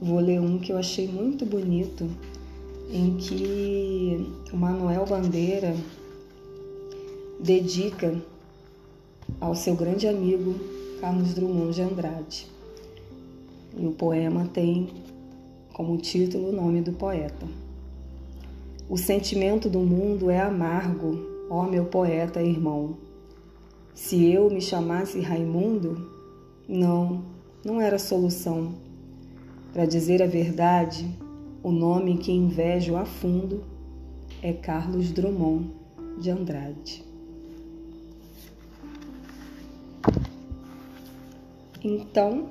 vou 0.00 0.18
ler 0.18 0.40
um 0.40 0.58
que 0.58 0.72
eu 0.72 0.78
achei 0.78 1.06
muito 1.06 1.44
bonito, 1.44 2.08
em 2.90 3.18
que 3.18 4.32
o 4.50 4.56
Manuel 4.56 5.04
Bandeira 5.04 5.76
dedica 7.38 8.16
ao 9.40 9.54
seu 9.54 9.74
grande 9.74 10.06
amigo 10.06 10.54
Carlos 11.00 11.34
Drummond 11.34 11.74
de 11.74 11.82
Andrade. 11.82 12.46
E 13.76 13.86
o 13.86 13.92
poema 13.92 14.48
tem 14.52 14.88
como 15.72 15.96
título 15.96 16.50
o 16.50 16.52
nome 16.52 16.80
do 16.80 16.92
poeta. 16.92 17.46
O 18.88 18.96
sentimento 18.96 19.70
do 19.70 19.80
mundo 19.80 20.30
é 20.30 20.40
amargo, 20.40 21.46
ó 21.48 21.64
meu 21.64 21.86
poeta 21.86 22.42
irmão. 22.42 22.96
Se 23.94 24.30
eu 24.30 24.50
me 24.50 24.60
chamasse 24.60 25.20
Raimundo, 25.20 26.10
não, 26.68 27.22
não 27.64 27.80
era 27.80 27.98
solução. 27.98 28.74
Para 29.72 29.86
dizer 29.86 30.22
a 30.22 30.26
verdade, 30.26 31.08
o 31.62 31.70
nome 31.70 32.18
que 32.18 32.32
invejo 32.32 32.96
a 32.96 33.04
fundo 33.04 33.64
é 34.42 34.52
Carlos 34.52 35.10
Drummond 35.10 35.70
de 36.20 36.30
Andrade. 36.30 37.11
Então, 41.84 42.50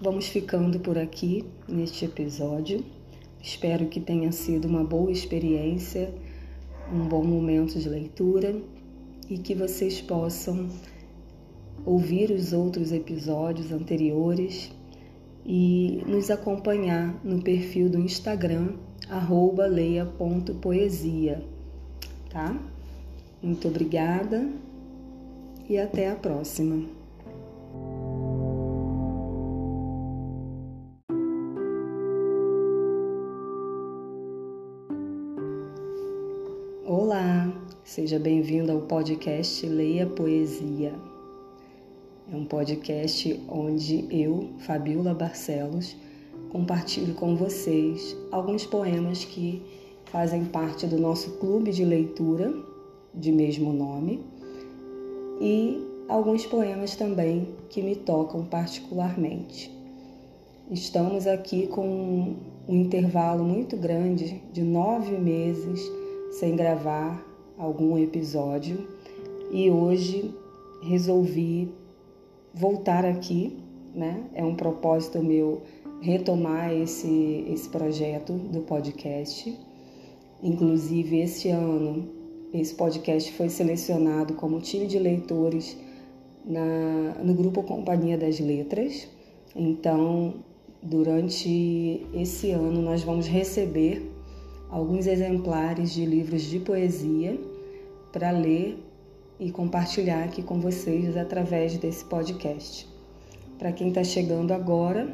vamos 0.00 0.26
ficando 0.26 0.80
por 0.80 0.98
aqui 0.98 1.44
neste 1.68 2.04
episódio. 2.04 2.84
Espero 3.40 3.86
que 3.86 4.00
tenha 4.00 4.32
sido 4.32 4.66
uma 4.66 4.82
boa 4.82 5.12
experiência, 5.12 6.12
um 6.92 7.06
bom 7.06 7.22
momento 7.22 7.78
de 7.78 7.88
leitura 7.88 8.60
e 9.30 9.38
que 9.38 9.54
vocês 9.54 10.00
possam 10.00 10.68
ouvir 11.86 12.32
os 12.32 12.52
outros 12.52 12.90
episódios 12.90 13.70
anteriores 13.70 14.72
e 15.46 16.02
nos 16.04 16.28
acompanhar 16.28 17.20
no 17.24 17.40
perfil 17.40 17.88
do 17.88 18.00
Instagram 18.00 18.74
leia.poesia, 19.70 21.44
tá? 22.30 22.60
Muito 23.40 23.68
obrigada 23.68 24.48
e 25.68 25.78
até 25.78 26.10
a 26.10 26.16
próxima. 26.16 27.01
Seja 37.92 38.18
bem-vindo 38.18 38.72
ao 38.72 38.80
podcast 38.80 39.66
Leia 39.66 40.06
Poesia. 40.06 40.94
É 42.32 42.34
um 42.34 42.46
podcast 42.46 43.38
onde 43.50 44.06
eu, 44.10 44.48
Fabiola 44.60 45.12
Barcelos, 45.12 45.94
compartilho 46.50 47.12
com 47.12 47.36
vocês 47.36 48.16
alguns 48.30 48.64
poemas 48.64 49.26
que 49.26 49.62
fazem 50.06 50.46
parte 50.46 50.86
do 50.86 50.96
nosso 50.96 51.32
clube 51.32 51.70
de 51.70 51.84
leitura 51.84 52.50
de 53.14 53.30
mesmo 53.30 53.74
nome 53.74 54.22
e 55.38 55.86
alguns 56.08 56.46
poemas 56.46 56.96
também 56.96 57.46
que 57.68 57.82
me 57.82 57.94
tocam 57.94 58.42
particularmente. 58.42 59.70
Estamos 60.70 61.26
aqui 61.26 61.66
com 61.66 62.36
um 62.66 62.74
intervalo 62.74 63.44
muito 63.44 63.76
grande 63.76 64.40
de 64.50 64.62
nove 64.62 65.12
meses 65.18 65.78
sem 66.40 66.56
gravar 66.56 67.31
algum 67.62 67.96
episódio 67.96 68.88
e 69.52 69.70
hoje 69.70 70.34
resolvi 70.82 71.72
voltar 72.52 73.04
aqui, 73.04 73.56
né? 73.94 74.24
É 74.34 74.44
um 74.44 74.56
propósito 74.56 75.22
meu 75.22 75.62
retomar 76.00 76.72
esse, 76.72 77.44
esse 77.48 77.68
projeto 77.68 78.32
do 78.32 78.62
podcast. 78.62 79.56
Inclusive, 80.42 81.20
esse 81.20 81.50
ano, 81.50 82.08
esse 82.52 82.74
podcast 82.74 83.32
foi 83.34 83.48
selecionado 83.48 84.34
como 84.34 84.60
time 84.60 84.88
de 84.88 84.98
leitores 84.98 85.76
na, 86.44 87.14
no 87.22 87.32
grupo 87.32 87.62
Companhia 87.62 88.18
das 88.18 88.40
Letras. 88.40 89.06
Então, 89.54 90.34
durante 90.82 92.04
esse 92.12 92.50
ano, 92.50 92.82
nós 92.82 93.04
vamos 93.04 93.28
receber 93.28 94.10
alguns 94.68 95.06
exemplares 95.06 95.92
de 95.92 96.04
livros 96.04 96.42
de 96.42 96.58
poesia 96.58 97.38
para 98.12 98.30
ler 98.30 98.78
e 99.40 99.50
compartilhar 99.50 100.22
aqui 100.22 100.42
com 100.42 100.60
vocês 100.60 101.16
através 101.16 101.76
desse 101.78 102.04
podcast. 102.04 102.86
Para 103.58 103.72
quem 103.72 103.88
está 103.88 104.04
chegando 104.04 104.52
agora, 104.52 105.08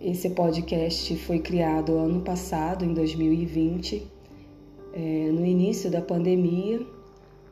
esse 0.00 0.30
podcast 0.30 1.16
foi 1.16 1.40
criado 1.40 1.96
ano 1.96 2.20
passado, 2.20 2.84
em 2.84 2.94
2020, 2.94 4.06
é, 4.92 5.30
no 5.32 5.44
início 5.44 5.90
da 5.90 6.00
pandemia, 6.00 6.80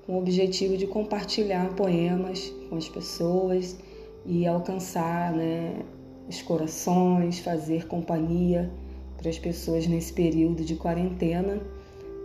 com 0.07 0.15
o 0.15 0.19
objetivo 0.19 0.77
de 0.77 0.87
compartilhar 0.87 1.75
poemas 1.75 2.53
com 2.71 2.77
as 2.77 2.89
pessoas 2.89 3.77
e 4.25 4.47
alcançar 4.47 5.33
né, 5.33 5.83
os 6.29 6.41
corações, 6.41 7.41
fazer 7.41 7.87
companhia 7.87 8.71
para 9.17 9.29
as 9.29 9.39
pessoas 9.39 9.87
nesse 9.87 10.13
período 10.13 10.65
de 10.65 10.77
quarentena 10.77 11.61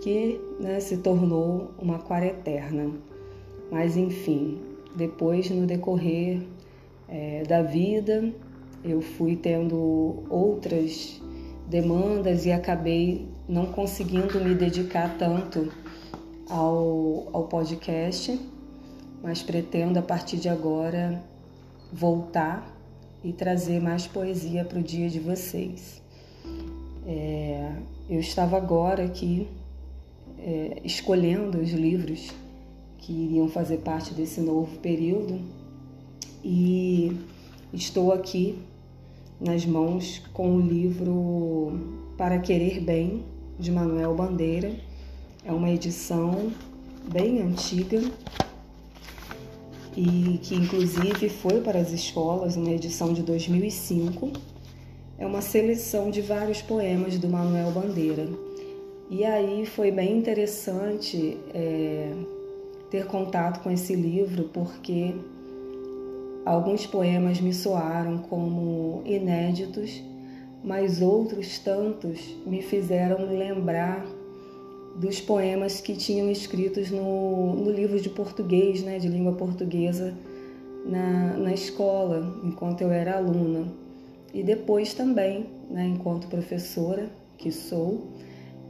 que 0.01 0.39
né, 0.60 0.80
se 0.80 0.98
tornou 0.98 1.72
uma 1.80 2.00
quareterna. 2.00 2.92
Mas 3.72 3.98
enfim, 3.98 4.60
depois 4.96 5.50
no 5.50 5.66
decorrer 5.66 6.42
é, 7.08 7.44
da 7.44 7.62
vida 7.62 8.34
eu 8.84 9.01
fui 9.01 9.36
tendo 9.36 10.24
outras 10.30 11.22
demandas 11.68 12.46
e 12.46 12.51
acabei 12.51 13.27
não 13.48 13.66
conseguindo 13.68 14.39
me 14.39 14.56
dedicar 14.56 15.18
tanto 15.18 15.72
ao, 16.50 17.28
ao 17.34 17.43
podcast, 17.43 18.39
mas 19.22 19.41
pretendo 19.41 20.00
a 20.00 20.02
partir 20.02 20.38
de 20.38 20.48
agora 20.48 21.22
voltar 21.91 22.74
e 23.24 23.34
trazer 23.34 23.82
mais 23.82 24.08
poesia 24.08 24.63
para 24.63 24.80
o 24.80 24.84
dia 24.84 25.10
de 25.10 25.19
vocês. 25.19 26.02
É, 27.06 27.72
eu 28.10 28.19
estava 28.19 28.58
agora 28.58 29.04
aqui 29.04 29.48
é, 30.39 30.82
escolhendo 30.84 31.60
os 31.60 31.71
livros 31.71 32.32
que 32.97 33.12
iriam 33.12 33.47
fazer 33.47 33.78
parte 33.78 34.13
desse 34.13 34.41
novo 34.41 34.78
período 34.80 35.39
e 36.43 37.17
estou 37.73 38.12
aqui 38.12 38.58
nas 39.39 39.65
mãos 39.65 40.21
com 40.34 40.56
o 40.56 40.60
livro 40.60 41.80
Para 42.17 42.39
Querer 42.39 42.82
Bem, 42.82 43.23
de 43.60 43.71
Manuel 43.71 44.15
Bandeira. 44.15 44.76
É 45.45 45.52
uma 45.52 45.69
edição 45.69 46.52
bem 47.12 47.41
antiga 47.41 48.02
e 49.95 50.39
que 50.43 50.56
inclusive 50.56 51.30
foi 51.30 51.62
para 51.62 51.80
as 51.80 51.91
escolas, 51.91 52.56
uma 52.56 52.71
edição 52.71 53.13
de 53.13 53.21
2005 53.23 54.32
é 55.17 55.26
uma 55.26 55.41
seleção 55.41 56.12
de 56.12 56.21
vários 56.21 56.62
poemas 56.62 57.17
do 57.17 57.28
Manuel 57.28 57.71
Bandeira. 57.71 58.28
E 59.10 59.24
aí 59.24 59.65
foi 59.65 59.89
bem 59.89 60.17
interessante 60.17 61.38
é, 61.54 62.12
ter 62.89 63.06
contato 63.08 63.63
com 63.63 63.72
esse 63.72 63.96
livro, 63.96 64.50
porque 64.54 65.15
alguns 66.46 66.86
poemas 66.86 67.39
me 67.39 67.54
soaram 67.54 68.17
como 68.17 69.02
inéditos, 69.06 70.04
mas 70.62 71.02
outros 71.02 71.58
tantos 71.60 72.20
me 72.46 72.62
fizeram 72.62 73.26
lembrar 73.30 74.06
dos 74.98 75.22
poemas 75.22 75.80
que 75.80 75.96
tinham 75.96 76.30
escritos 76.30 76.89
no, 76.89 77.56
no 77.56 77.72
livro 77.72 78.00
de 78.02 78.10
português, 78.10 78.82
né, 78.82 78.98
de 78.98 79.08
língua 79.08 79.34
portuguesa, 79.34 80.13
na, 80.86 81.38
na 81.38 81.54
escola, 81.54 82.36
enquanto 82.43 82.82
eu 82.82 82.91
era 82.91 83.17
aluna. 83.17 83.67
E 84.34 84.43
depois 84.43 84.93
também, 84.93 85.46
né, 85.70 85.86
enquanto 85.86 86.28
professora 86.28 87.10
que 87.38 87.52
sou, 87.52 88.08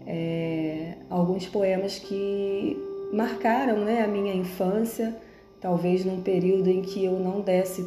é, 0.07 0.93
alguns 1.09 1.45
poemas 1.45 1.99
que 1.99 2.77
marcaram 3.11 3.83
né, 3.83 4.01
a 4.01 4.07
minha 4.07 4.33
infância, 4.33 5.13
talvez 5.59 6.05
num 6.05 6.21
período 6.21 6.69
em 6.69 6.81
que 6.81 7.03
eu 7.03 7.19
não 7.19 7.41
desse 7.41 7.85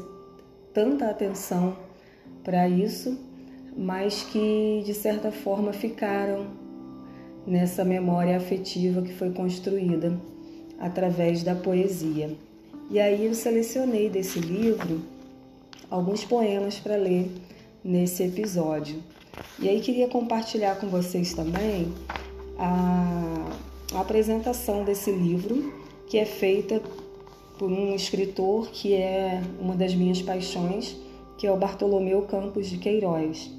tanta 0.75 1.09
atenção 1.09 1.77
para 2.45 2.69
isso, 2.69 3.19
mas 3.77 4.23
que 4.23 4.83
de 4.85 4.93
certa 4.93 5.33
forma 5.33 5.73
ficaram 5.73 6.47
nessa 7.47 7.85
memória 7.85 8.37
afetiva 8.37 9.01
que 9.01 9.15
foi 9.15 9.31
construída 9.31 10.13
através 10.79 11.43
da 11.43 11.55
poesia. 11.55 12.31
E 12.91 13.01
aí 13.01 13.27
eu 13.27 13.35
selecionei 13.35 14.11
desse 14.11 14.41
livro 14.41 15.01
alguns 15.91 16.25
poemas 16.25 16.79
para 16.79 16.97
ler 16.97 17.31
nesse 17.83 18.25
episódio. 18.25 19.03
E 19.59 19.69
aí 19.69 19.81
queria 19.81 20.09
compartilhar 20.09 20.77
com 20.77 20.89
vocês 20.89 21.35
também 21.35 21.93
a, 22.59 23.51
a 23.95 24.01
apresentação 24.01 24.85
desse 24.85 25.11
livro, 25.11 25.73
que 26.07 26.19
é 26.19 26.25
feita 26.25 26.83
por 27.59 27.71
um 27.71 27.95
escritor 27.95 28.69
que 28.71 28.95
é 28.95 29.43
uma 29.61 29.77
das 29.77 29.95
minhas 29.95 30.23
paixões, 30.23 30.97
que 31.37 31.47
é 31.47 31.53
o 31.53 31.57
Bartolomeu 31.57 32.23
Campos 32.23 32.69
de 32.69 32.79
Queiroz, 32.79 33.51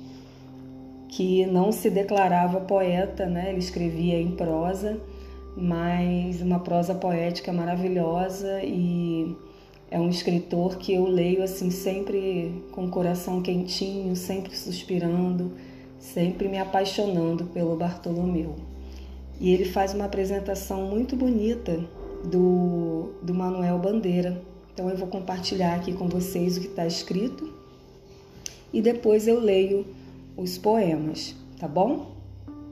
que 1.09 1.45
não 1.45 1.71
se 1.71 1.89
declarava 1.89 2.59
poeta, 2.61 3.25
né? 3.25 3.49
Ele 3.49 3.59
escrevia 3.59 4.19
em 4.19 4.31
prosa, 4.31 4.99
mas 5.55 6.41
uma 6.41 6.59
prosa 6.59 6.95
poética 6.95 7.51
maravilhosa 7.51 8.63
e 8.63 9.35
é 9.91 9.99
um 9.99 10.09
escritor 10.09 10.77
que 10.77 10.93
eu 10.93 11.05
leio 11.05 11.43
assim 11.43 11.69
sempre 11.69 12.63
com 12.71 12.85
o 12.85 12.89
coração 12.89 13.41
quentinho, 13.41 14.15
sempre 14.15 14.55
suspirando, 14.55 15.51
sempre 16.01 16.49
me 16.49 16.57
apaixonando 16.57 17.45
pelo 17.45 17.77
Bartolomeu. 17.77 18.55
E 19.39 19.53
ele 19.53 19.63
faz 19.63 19.93
uma 19.93 20.03
apresentação 20.03 20.83
muito 20.83 21.15
bonita 21.15 21.79
do, 22.25 23.13
do 23.23 23.33
Manuel 23.33 23.79
Bandeira. 23.79 24.41
Então 24.73 24.89
eu 24.89 24.97
vou 24.97 25.07
compartilhar 25.07 25.75
aqui 25.75 25.93
com 25.93 26.09
vocês 26.09 26.57
o 26.57 26.59
que 26.59 26.67
está 26.67 26.85
escrito 26.85 27.53
e 28.73 28.81
depois 28.81 29.27
eu 29.27 29.39
leio 29.39 29.85
os 30.35 30.57
poemas, 30.57 31.33
tá 31.57 31.67
bom? 31.67 32.11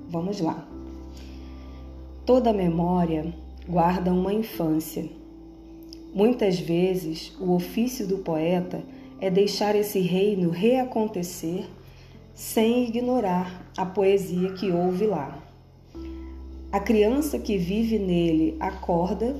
Vamos 0.09 0.41
lá. 0.41 0.67
Toda 2.25 2.51
memória 2.51 3.33
guarda 3.67 4.11
uma 4.11 4.33
infância 4.33 5.09
Muitas 6.13 6.59
vezes, 6.59 7.31
o 7.39 7.53
ofício 7.53 8.07
do 8.07 8.17
poeta 8.17 8.81
é 9.21 9.29
deixar 9.29 9.75
esse 9.75 9.99
reino 9.99 10.49
reacontecer 10.49 11.67
sem 12.39 12.85
ignorar 12.85 13.69
a 13.75 13.85
poesia 13.85 14.53
que 14.53 14.71
houve 14.71 15.05
lá. 15.05 15.43
A 16.71 16.79
criança 16.79 17.37
que 17.37 17.57
vive 17.57 17.99
nele 17.99 18.55
acorda 18.61 19.35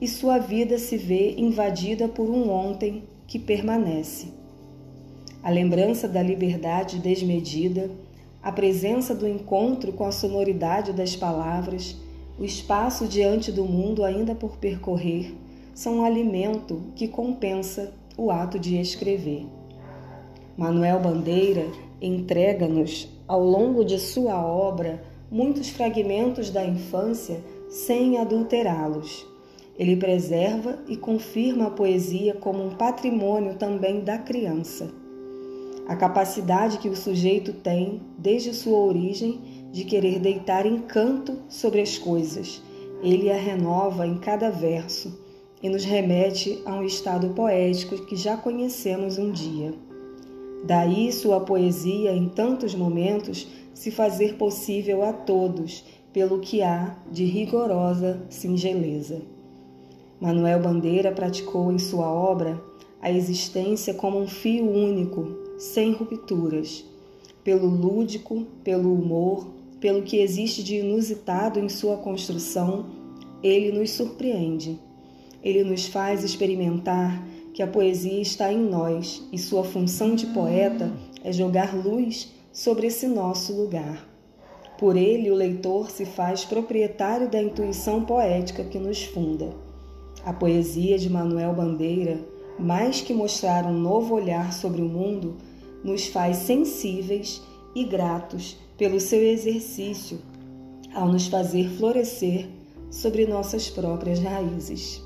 e 0.00 0.06
sua 0.06 0.38
vida 0.38 0.78
se 0.78 0.96
vê 0.96 1.34
invadida 1.36 2.06
por 2.06 2.30
um 2.30 2.48
ontem 2.48 3.02
que 3.26 3.40
permanece. 3.40 4.28
A 5.42 5.50
lembrança 5.50 6.06
da 6.06 6.22
liberdade 6.22 7.00
desmedida, 7.00 7.90
a 8.40 8.52
presença 8.52 9.16
do 9.16 9.26
encontro 9.26 9.92
com 9.92 10.04
a 10.04 10.12
sonoridade 10.12 10.92
das 10.92 11.16
palavras, 11.16 11.96
o 12.38 12.44
espaço 12.44 13.08
diante 13.08 13.50
do 13.50 13.64
mundo 13.64 14.04
ainda 14.04 14.32
por 14.32 14.58
percorrer, 14.58 15.34
são 15.74 15.96
um 15.98 16.04
alimento 16.04 16.80
que 16.94 17.08
compensa 17.08 17.92
o 18.16 18.30
ato 18.30 18.60
de 18.60 18.76
escrever. 18.76 19.44
Manuel 20.56 21.00
Bandeira 21.00 21.66
entrega-nos, 22.00 23.08
ao 23.26 23.42
longo 23.42 23.84
de 23.84 23.98
sua 23.98 24.44
obra, 24.44 25.02
muitos 25.30 25.68
fragmentos 25.68 26.50
da 26.50 26.64
infância 26.64 27.40
sem 27.68 28.18
adulterá-los. 28.18 29.26
Ele 29.76 29.96
preserva 29.96 30.78
e 30.86 30.96
confirma 30.96 31.66
a 31.66 31.70
poesia 31.70 32.34
como 32.34 32.64
um 32.64 32.70
patrimônio 32.70 33.54
também 33.56 34.00
da 34.00 34.16
criança. 34.18 34.88
A 35.86 35.96
capacidade 35.96 36.78
que 36.78 36.88
o 36.88 36.96
sujeito 36.96 37.52
tem, 37.52 38.00
desde 38.16 38.54
sua 38.54 38.78
origem, 38.78 39.40
de 39.72 39.84
querer 39.84 40.20
deitar 40.20 40.64
encanto 40.64 41.38
sobre 41.48 41.80
as 41.80 41.98
coisas. 41.98 42.62
Ele 43.02 43.30
a 43.30 43.36
renova 43.36 44.06
em 44.06 44.16
cada 44.18 44.50
verso 44.50 45.20
e 45.62 45.68
nos 45.68 45.84
remete 45.84 46.62
a 46.64 46.74
um 46.74 46.84
estado 46.84 47.30
poético 47.30 48.06
que 48.06 48.16
já 48.16 48.36
conhecemos 48.36 49.18
um 49.18 49.30
dia. 49.30 49.74
Daí 50.66 51.12
sua 51.12 51.40
poesia, 51.40 52.12
em 52.12 52.26
tantos 52.26 52.74
momentos, 52.74 53.46
se 53.74 53.90
fazer 53.90 54.36
possível 54.36 55.02
a 55.02 55.12
todos, 55.12 55.84
pelo 56.10 56.40
que 56.40 56.62
há 56.62 56.96
de 57.12 57.26
rigorosa 57.26 58.22
singeleza. 58.30 59.20
Manuel 60.18 60.60
Bandeira 60.60 61.12
praticou 61.12 61.70
em 61.70 61.78
sua 61.78 62.10
obra 62.10 62.58
a 63.02 63.10
existência 63.10 63.92
como 63.92 64.18
um 64.18 64.26
fio 64.26 64.66
único, 64.66 65.36
sem 65.58 65.92
rupturas, 65.92 66.82
pelo 67.42 67.66
lúdico, 67.66 68.46
pelo 68.62 68.94
humor, 68.94 69.46
pelo 69.78 70.00
que 70.00 70.16
existe 70.16 70.64
de 70.64 70.76
inusitado 70.76 71.60
em 71.60 71.68
sua 71.68 71.98
construção, 71.98 72.86
ele 73.42 73.70
nos 73.70 73.90
surpreende. 73.90 74.80
Ele 75.42 75.62
nos 75.62 75.84
faz 75.84 76.24
experimentar 76.24 77.22
que 77.54 77.62
a 77.62 77.68
poesia 77.68 78.20
está 78.20 78.52
em 78.52 78.58
nós 78.58 79.22
e 79.32 79.38
sua 79.38 79.62
função 79.62 80.16
de 80.16 80.26
poeta 80.26 80.92
é 81.22 81.32
jogar 81.32 81.72
luz 81.72 82.34
sobre 82.52 82.88
esse 82.88 83.06
nosso 83.06 83.54
lugar. 83.54 84.08
Por 84.76 84.96
ele, 84.96 85.30
o 85.30 85.36
leitor 85.36 85.88
se 85.88 86.04
faz 86.04 86.44
proprietário 86.44 87.30
da 87.30 87.40
intuição 87.40 88.04
poética 88.04 88.64
que 88.64 88.76
nos 88.76 89.04
funda. 89.04 89.50
A 90.24 90.32
poesia 90.32 90.98
de 90.98 91.08
Manuel 91.08 91.54
Bandeira, 91.54 92.18
mais 92.58 93.00
que 93.00 93.14
mostrar 93.14 93.64
um 93.66 93.78
novo 93.78 94.16
olhar 94.16 94.52
sobre 94.52 94.82
o 94.82 94.88
mundo, 94.88 95.36
nos 95.84 96.08
faz 96.08 96.38
sensíveis 96.38 97.40
e 97.72 97.84
gratos 97.84 98.56
pelo 98.76 98.98
seu 98.98 99.22
exercício 99.22 100.18
ao 100.92 101.06
nos 101.06 101.28
fazer 101.28 101.68
florescer 101.70 102.48
sobre 102.90 103.26
nossas 103.26 103.70
próprias 103.70 104.18
raízes. 104.18 105.03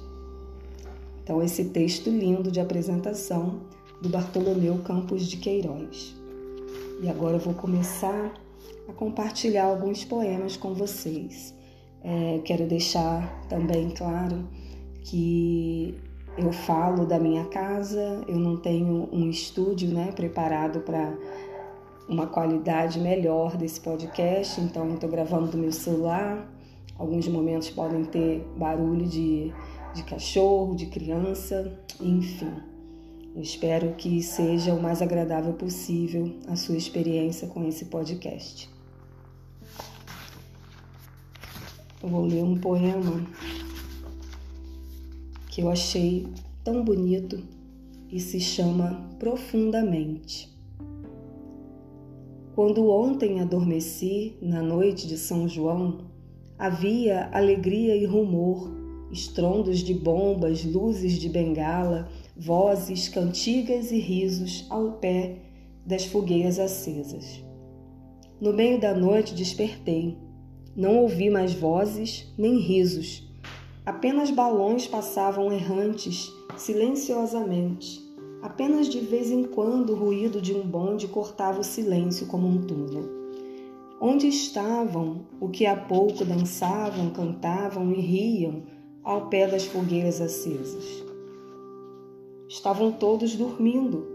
Então, 1.29 1.43
esse 1.43 1.63
texto 1.67 2.09
lindo 2.09 2.51
de 2.51 2.59
apresentação 2.59 3.61
do 4.01 4.09
Bartolomeu 4.09 4.79
Campos 4.79 5.29
de 5.29 5.37
Queiroz. 5.37 6.17
E 7.03 7.09
agora 7.11 7.37
eu 7.37 7.39
vou 7.39 7.53
começar 7.53 8.33
a 8.89 8.93
compartilhar 8.95 9.65
alguns 9.65 10.07
poemas 10.07 10.57
com 10.57 10.73
vocês. 10.73 11.55
É, 12.03 12.41
quero 12.47 12.67
deixar 12.67 13.47
também 13.47 13.91
claro 13.91 14.49
que 15.05 15.95
eu 16.39 16.51
falo 16.51 17.05
da 17.05 17.19
minha 17.19 17.45
casa, 17.45 18.25
eu 18.27 18.39
não 18.39 18.57
tenho 18.57 19.07
um 19.13 19.29
estúdio 19.29 19.91
né, 19.91 20.11
preparado 20.13 20.81
para 20.81 21.15
uma 22.09 22.27
qualidade 22.27 22.99
melhor 22.99 23.55
desse 23.55 23.83
podcast, 23.83 24.59
então 24.63 24.95
estou 24.95 25.11
gravando 25.11 25.49
do 25.49 25.59
meu 25.59 25.73
celular. 25.73 26.51
Alguns 26.99 27.29
momentos 27.29 27.69
podem 27.69 28.07
ter 28.07 28.49
barulho 28.57 29.05
de 29.05 29.53
de 29.95 30.03
cachorro, 30.03 30.75
de 30.75 30.87
criança, 30.87 31.79
enfim. 32.01 32.53
Eu 33.35 33.43
espero 33.43 33.95
que 33.95 34.23
seja 34.23 34.75
o 34.75 34.83
mais 34.83 35.01
agradável 35.01 35.53
possível 35.53 36.35
a 36.49 36.57
sua 36.57 36.77
experiência 36.77 37.47
com 37.49 37.67
esse 37.67 37.85
podcast. 37.87 38.69
Eu 42.03 42.09
vou 42.09 42.25
ler 42.25 42.43
um 42.43 42.57
poema 42.59 43.27
que 45.51 45.63
eu 45.63 45.69
achei 45.69 46.27
tão 46.63 46.85
bonito 46.85 47.43
e 48.11 48.21
se 48.21 48.41
chama 48.41 49.09
Profundamente. 49.19 50.57
Quando 52.55 52.89
ontem 52.89 53.41
adormeci 53.41 54.37
na 54.43 54.63
noite 54.63 55.07
de 55.07 55.17
São 55.17 55.49
João, 55.49 56.07
havia 56.59 57.29
alegria 57.33 57.97
e 57.97 58.05
rumor 58.05 58.78
estrondos 59.11 59.79
de 59.79 59.95
bombas, 59.95 60.65
luzes 60.65 61.15
de 61.15 61.29
bengala, 61.29 62.09
vozes, 62.37 63.09
cantigas 63.09 63.91
e 63.91 63.99
risos 63.99 64.67
ao 64.69 64.93
pé 64.93 65.37
das 65.85 66.05
fogueiras 66.05 66.59
acesas. 66.59 67.43
No 68.41 68.53
meio 68.53 68.81
da 68.81 68.95
noite 68.95 69.35
despertei. 69.35 70.17
Não 70.77 70.99
ouvi 70.99 71.29
mais 71.29 71.53
vozes 71.53 72.33
nem 72.39 72.59
risos. 72.59 73.27
Apenas 73.85 74.31
balões 74.31 74.87
passavam 74.87 75.51
errantes, 75.51 76.31
silenciosamente. 76.57 78.01
Apenas 78.41 78.89
de 78.89 79.01
vez 79.01 79.33
em 79.33 79.43
quando 79.43 79.91
o 79.91 79.97
ruído 79.97 80.41
de 80.41 80.55
um 80.55 80.63
bonde 80.63 81.09
cortava 81.09 81.59
o 81.59 81.65
silêncio 81.65 82.27
como 82.27 82.47
um 82.47 82.63
túnel. 82.63 83.09
Onde 84.01 84.29
estavam 84.29 85.27
o 85.41 85.49
que 85.49 85.67
há 85.67 85.75
pouco 85.75 86.25
dançavam, 86.25 87.11
cantavam 87.11 87.91
e 87.93 88.01
riam, 88.01 88.63
ao 89.09 89.23
pé 89.23 89.47
das 89.47 89.65
fogueiras 89.65 90.21
acesas. 90.21 91.03
Estavam 92.47 92.93
todos 92.93 93.35
dormindo, 93.35 94.07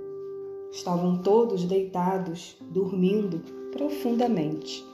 estavam 0.72 1.18
todos 1.18 1.64
deitados, 1.66 2.56
dormindo 2.62 3.42
profundamente. 3.72 4.86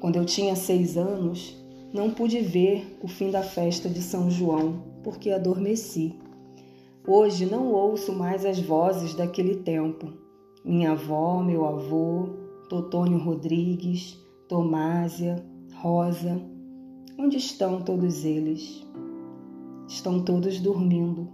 Quando 0.00 0.16
eu 0.16 0.24
tinha 0.24 0.56
seis 0.56 0.96
anos, 0.96 1.56
não 1.94 2.10
pude 2.10 2.40
ver 2.40 2.98
o 3.00 3.06
fim 3.06 3.30
da 3.30 3.44
festa 3.44 3.88
de 3.88 4.02
São 4.02 4.28
João, 4.28 4.82
porque 5.04 5.30
adormeci. 5.30 6.12
Hoje 7.06 7.46
não 7.46 7.72
ouço 7.72 8.12
mais 8.12 8.44
as 8.44 8.58
vozes 8.58 9.14
daquele 9.14 9.58
tempo. 9.58 10.12
Minha 10.64 10.92
avó, 10.92 11.40
meu 11.44 11.64
avô, 11.64 12.28
Totônio 12.68 13.18
Rodrigues, 13.18 14.18
Tomásia, 14.48 15.36
Rosa, 15.76 16.42
Onde 17.18 17.36
estão 17.36 17.82
todos 17.82 18.24
eles? 18.24 18.84
Estão 19.88 20.24
todos 20.24 20.58
dormindo, 20.60 21.28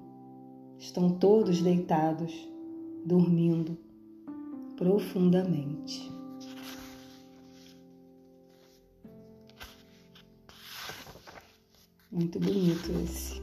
estão 0.79 1.11
todos 1.11 1.63
deitados, 1.63 2.33
dormindo 3.05 3.79
profundamente. 4.77 6.13
Muito 12.11 12.41
bonito 12.41 12.91
esse. 13.05 13.41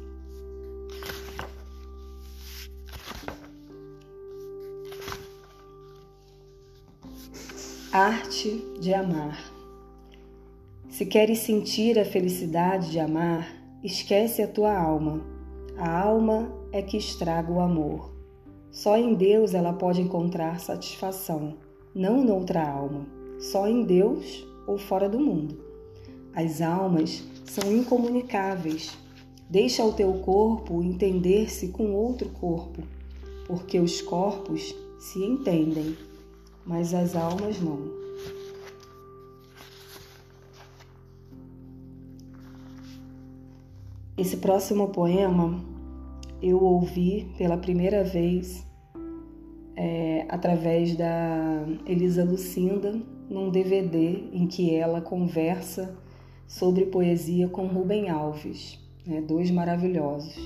Arte 7.92 8.62
de 8.82 8.94
amar. 8.94 9.55
Se 10.96 11.06
queres 11.06 11.40
sentir 11.40 12.00
a 12.00 12.06
felicidade 12.06 12.90
de 12.90 13.00
amar, 13.02 13.54
esquece 13.84 14.42
a 14.42 14.48
tua 14.48 14.74
alma. 14.74 15.20
A 15.76 16.00
alma 16.00 16.50
é 16.72 16.82
que 16.82 16.96
estraga 16.96 17.52
o 17.52 17.60
amor. 17.60 18.16
Só 18.72 18.96
em 18.96 19.14
Deus 19.14 19.54
ela 19.54 19.74
pode 19.74 20.00
encontrar 20.00 20.58
satisfação, 20.62 21.58
não 21.94 22.24
noutra 22.24 22.66
alma, 22.66 23.06
só 23.42 23.68
em 23.68 23.84
Deus 23.84 24.48
ou 24.66 24.78
fora 24.78 25.10
do 25.10 25.20
mundo. 25.20 25.60
As 26.34 26.62
almas 26.62 27.26
são 27.44 27.70
incomunicáveis. 27.74 28.98
Deixa 29.50 29.84
o 29.84 29.92
teu 29.92 30.14
corpo 30.20 30.82
entender-se 30.82 31.68
com 31.74 31.94
outro 31.94 32.30
corpo, 32.30 32.82
porque 33.46 33.82
os 33.82 34.02
corpos 34.02 34.74
se 34.98 35.22
entendem, 35.22 35.98
mas 36.66 36.94
as 36.94 37.18
almas 37.18 37.60
não. 37.60 38.05
Esse 44.18 44.38
próximo 44.38 44.88
poema 44.88 45.60
eu 46.42 46.64
ouvi 46.64 47.28
pela 47.38 47.58
primeira 47.58 48.02
vez 48.02 48.66
é, 49.76 50.26
através 50.30 50.96
da 50.96 51.66
Elisa 51.86 52.24
Lucinda 52.24 52.98
num 53.30 53.50
DVD 53.50 54.24
em 54.32 54.48
que 54.48 54.74
ela 54.74 55.02
conversa 55.02 55.98
sobre 56.48 56.86
poesia 56.86 57.50
com 57.50 57.68
Rubem 57.68 58.10
Alves, 58.10 58.80
né, 59.06 59.20
dois 59.20 59.52
maravilhosos. 59.52 60.38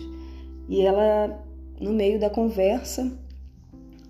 E 0.67 0.81
ela, 0.81 1.45
no 1.79 1.93
meio 1.93 2.19
da 2.19 2.29
conversa, 2.29 3.19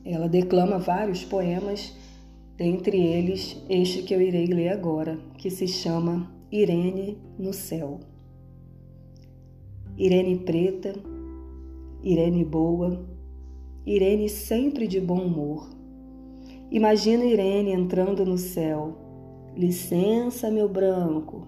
ela 0.06 0.30
declama 0.30 0.80
vários 0.80 1.26
poemas, 1.26 1.93
dentre 2.56 2.98
eles 2.98 3.62
este 3.69 4.04
que 4.04 4.13
eu 4.13 4.22
irei 4.22 4.45
ler 4.45 4.69
agora, 4.69 5.19
que 5.38 5.50
se 5.50 5.67
chama 5.67 6.32
Irene 6.50 7.17
no 7.38 7.52
Céu. 7.52 8.00
Irene 10.00 10.38
preta, 10.38 10.94
Irene 12.02 12.46
boa, 12.46 13.06
Irene 13.86 14.30
sempre 14.30 14.88
de 14.88 14.98
bom 14.98 15.22
humor. 15.22 15.70
Imagina 16.72 17.26
Irene 17.26 17.72
entrando 17.74 18.26
no 18.26 18.38
céu. 18.38 18.98
Licença, 19.58 20.50
meu 20.50 20.70
branco. 20.70 21.46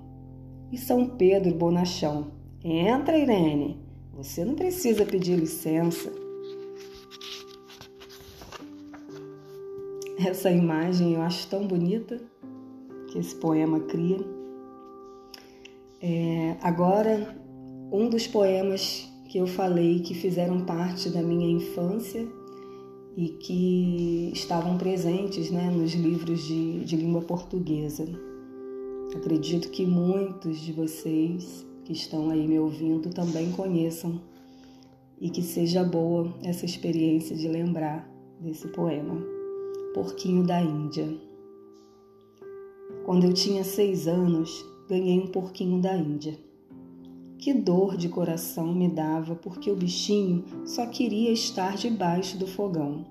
E 0.70 0.78
São 0.78 1.08
Pedro 1.08 1.56
bonachão. 1.56 2.28
Entra, 2.62 3.18
Irene. 3.18 3.80
Você 4.14 4.44
não 4.44 4.56
precisa 4.56 5.06
pedir 5.06 5.38
licença. 5.38 6.12
Essa 10.28 10.52
imagem 10.52 11.14
eu 11.14 11.22
acho 11.22 11.48
tão 11.48 11.66
bonita 11.66 12.20
que 13.10 13.18
esse 13.18 13.34
poema 13.36 13.80
cria. 13.80 14.20
É, 16.02 16.58
agora, 16.62 17.41
um 17.92 18.08
dos 18.08 18.26
poemas 18.26 19.06
que 19.28 19.38
eu 19.38 19.46
falei 19.46 20.00
que 20.00 20.14
fizeram 20.14 20.62
parte 20.62 21.10
da 21.10 21.22
minha 21.22 21.50
infância 21.52 22.26
e 23.18 23.28
que 23.28 24.32
estavam 24.34 24.78
presentes 24.78 25.52
né, 25.52 25.70
nos 25.70 25.94
livros 25.94 26.48
de, 26.48 26.86
de 26.86 26.96
língua 26.96 27.22
portuguesa. 27.22 28.08
Acredito 29.14 29.70
que 29.70 29.86
muitos 29.86 30.62
de 30.62 30.72
vocês 30.72 31.66
que 31.84 31.92
estão 31.92 32.30
aí 32.30 32.48
me 32.48 32.58
ouvindo 32.58 33.10
também 33.10 33.52
conheçam 33.52 34.22
e 35.20 35.30
que 35.30 35.42
seja 35.42 35.84
boa 35.84 36.34
essa 36.44 36.66
experiência 36.66 37.36
de 37.36 37.48
lembrar 37.48 38.10
desse 38.40 38.70
poema, 38.70 39.22
Porquinho 39.94 40.44
da 40.44 40.62
Índia. 40.62 41.14
Quando 43.06 43.26
eu 43.26 43.34
tinha 43.34 43.64
seis 43.66 44.08
anos, 44.08 44.66
ganhei 44.88 45.20
um 45.20 45.28
porquinho 45.28 45.82
da 45.82 45.96
Índia. 45.96 46.51
Que 47.42 47.56
dor 47.56 47.98
de 47.98 48.08
coração 48.08 48.72
me 48.72 48.88
dava 48.88 49.34
porque 49.34 49.72
o 49.72 49.76
bichinho 49.76 50.46
só 50.64 50.86
queria 50.86 51.32
estar 51.32 51.76
debaixo 51.76 52.38
do 52.38 52.46
fogão. 52.46 53.04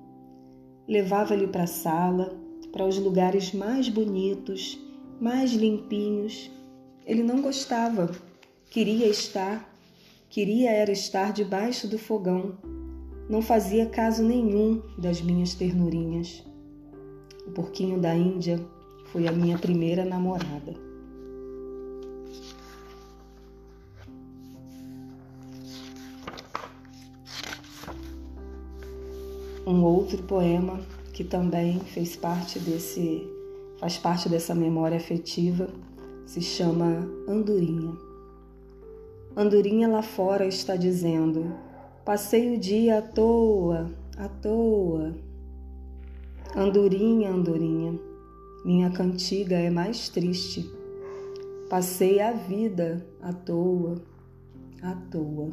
Levava-lhe 0.86 1.48
para 1.48 1.64
a 1.64 1.66
sala, 1.66 2.38
para 2.70 2.86
os 2.86 2.96
lugares 2.96 3.52
mais 3.52 3.88
bonitos, 3.88 4.78
mais 5.20 5.52
limpinhos. 5.52 6.48
Ele 7.04 7.24
não 7.24 7.42
gostava, 7.42 8.12
queria 8.70 9.08
estar, 9.08 9.68
queria 10.28 10.70
era 10.70 10.92
estar 10.92 11.32
debaixo 11.32 11.88
do 11.88 11.98
fogão. 11.98 12.56
Não 13.28 13.42
fazia 13.42 13.86
caso 13.86 14.22
nenhum 14.22 14.80
das 14.96 15.20
minhas 15.20 15.54
ternurinhas. 15.54 16.44
O 17.48 17.50
porquinho 17.50 17.98
da 17.98 18.14
Índia 18.14 18.64
foi 19.06 19.26
a 19.26 19.32
minha 19.32 19.58
primeira 19.58 20.04
namorada. 20.04 20.89
Um 29.66 29.84
outro 29.84 30.22
poema 30.22 30.80
que 31.12 31.24
também 31.24 31.80
fez 31.80 32.16
parte 32.16 32.58
desse 32.58 33.28
faz 33.80 33.96
parte 33.96 34.28
dessa 34.28 34.54
memória 34.54 34.98
afetiva, 34.98 35.68
se 36.26 36.42
chama 36.42 37.08
Andorinha. 37.26 37.96
Andorinha 39.34 39.88
lá 39.88 40.02
fora 40.02 40.46
está 40.46 40.76
dizendo: 40.76 41.52
Passei 42.04 42.54
o 42.54 42.58
dia 42.58 42.98
à 42.98 43.02
toa, 43.02 43.90
à 44.18 44.28
toa. 44.28 45.14
Andorinha, 46.54 47.30
andorinha, 47.30 47.98
minha 48.64 48.90
cantiga 48.90 49.56
é 49.56 49.70
mais 49.70 50.08
triste. 50.08 50.70
Passei 51.70 52.20
a 52.20 52.32
vida 52.32 53.06
à 53.22 53.32
toa, 53.32 54.02
à 54.82 54.94
toa. 55.10 55.52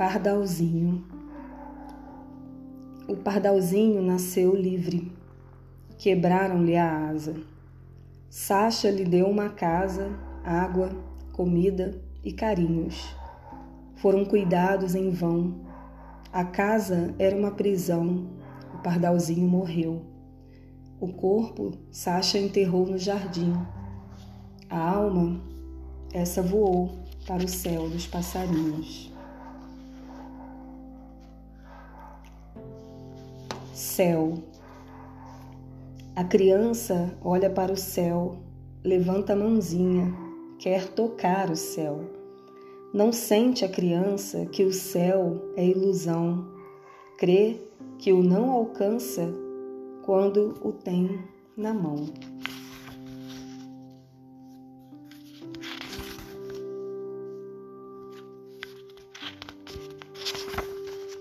Pardalzinho. 0.00 1.04
O 3.06 3.14
pardalzinho 3.16 4.00
nasceu 4.00 4.56
livre. 4.56 5.12
Quebraram-lhe 5.98 6.74
a 6.74 7.08
asa. 7.08 7.36
Sacha 8.30 8.90
lhe 8.90 9.04
deu 9.04 9.26
uma 9.26 9.50
casa, 9.50 10.10
água, 10.42 10.88
comida 11.34 12.00
e 12.24 12.32
carinhos. 12.32 13.14
Foram 13.96 14.24
cuidados 14.24 14.94
em 14.94 15.10
vão. 15.10 15.66
A 16.32 16.44
casa 16.46 17.14
era 17.18 17.36
uma 17.36 17.50
prisão. 17.50 18.26
O 18.72 18.78
pardalzinho 18.78 19.46
morreu. 19.46 20.00
O 20.98 21.08
corpo 21.08 21.72
Sacha 21.90 22.38
enterrou 22.38 22.86
no 22.86 22.96
jardim. 22.96 23.52
A 24.70 24.78
alma, 24.78 25.38
essa 26.10 26.40
voou 26.40 26.90
para 27.26 27.44
o 27.44 27.48
céu 27.48 27.90
dos 27.90 28.06
passarinhos. 28.06 29.10
Céu. 33.80 34.34
A 36.14 36.22
criança 36.22 37.16
olha 37.24 37.48
para 37.48 37.72
o 37.72 37.76
céu, 37.78 38.36
levanta 38.84 39.32
a 39.32 39.36
mãozinha, 39.36 40.14
quer 40.58 40.86
tocar 40.88 41.50
o 41.50 41.56
céu. 41.56 42.04
Não 42.92 43.10
sente 43.10 43.64
a 43.64 43.68
criança 43.70 44.44
que 44.44 44.64
o 44.64 44.72
céu 44.72 45.54
é 45.56 45.64
ilusão, 45.66 46.46
crê 47.16 47.58
que 47.98 48.12
o 48.12 48.22
não 48.22 48.50
alcança 48.50 49.32
quando 50.04 50.58
o 50.62 50.72
tem 50.72 51.18
na 51.56 51.72
mão. 51.72 52.04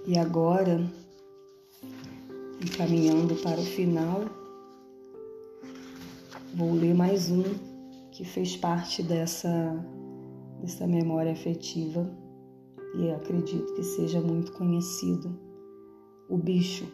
E 0.06 0.17
agora 0.17 0.99
Encaminhando 2.62 3.36
para 3.36 3.58
o 3.58 3.63
final, 3.63 4.26
vou 6.54 6.74
ler 6.74 6.93
mais 6.93 7.32
um 7.32 7.43
que 8.12 8.26
fez 8.26 8.58
parte 8.58 9.02
dessa, 9.02 9.50
dessa 10.62 10.86
memória 10.86 11.32
afetiva 11.32 12.12
e 12.98 13.12
acredito 13.12 13.74
que 13.76 13.82
seja 13.82 14.19
muito 14.19 14.52
conhecido. 14.52 15.39
O 16.28 16.36
bicho. 16.36 16.86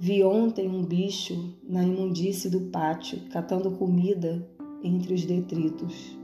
Vi 0.00 0.24
ontem 0.24 0.68
um 0.68 0.84
bicho 0.84 1.54
na 1.62 1.84
imundície 1.84 2.50
do 2.50 2.62
pátio, 2.62 3.20
catando 3.30 3.70
comida 3.70 4.44
entre 4.82 5.14
os 5.14 5.24
detritos. 5.24 6.18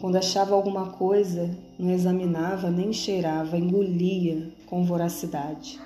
Quando 0.00 0.16
achava 0.16 0.54
alguma 0.54 0.92
coisa, 0.92 1.54
não 1.78 1.90
examinava 1.90 2.70
nem 2.70 2.90
cheirava, 2.90 3.58
engolia 3.58 4.50
com 4.64 4.82
voracidade. 4.82 5.78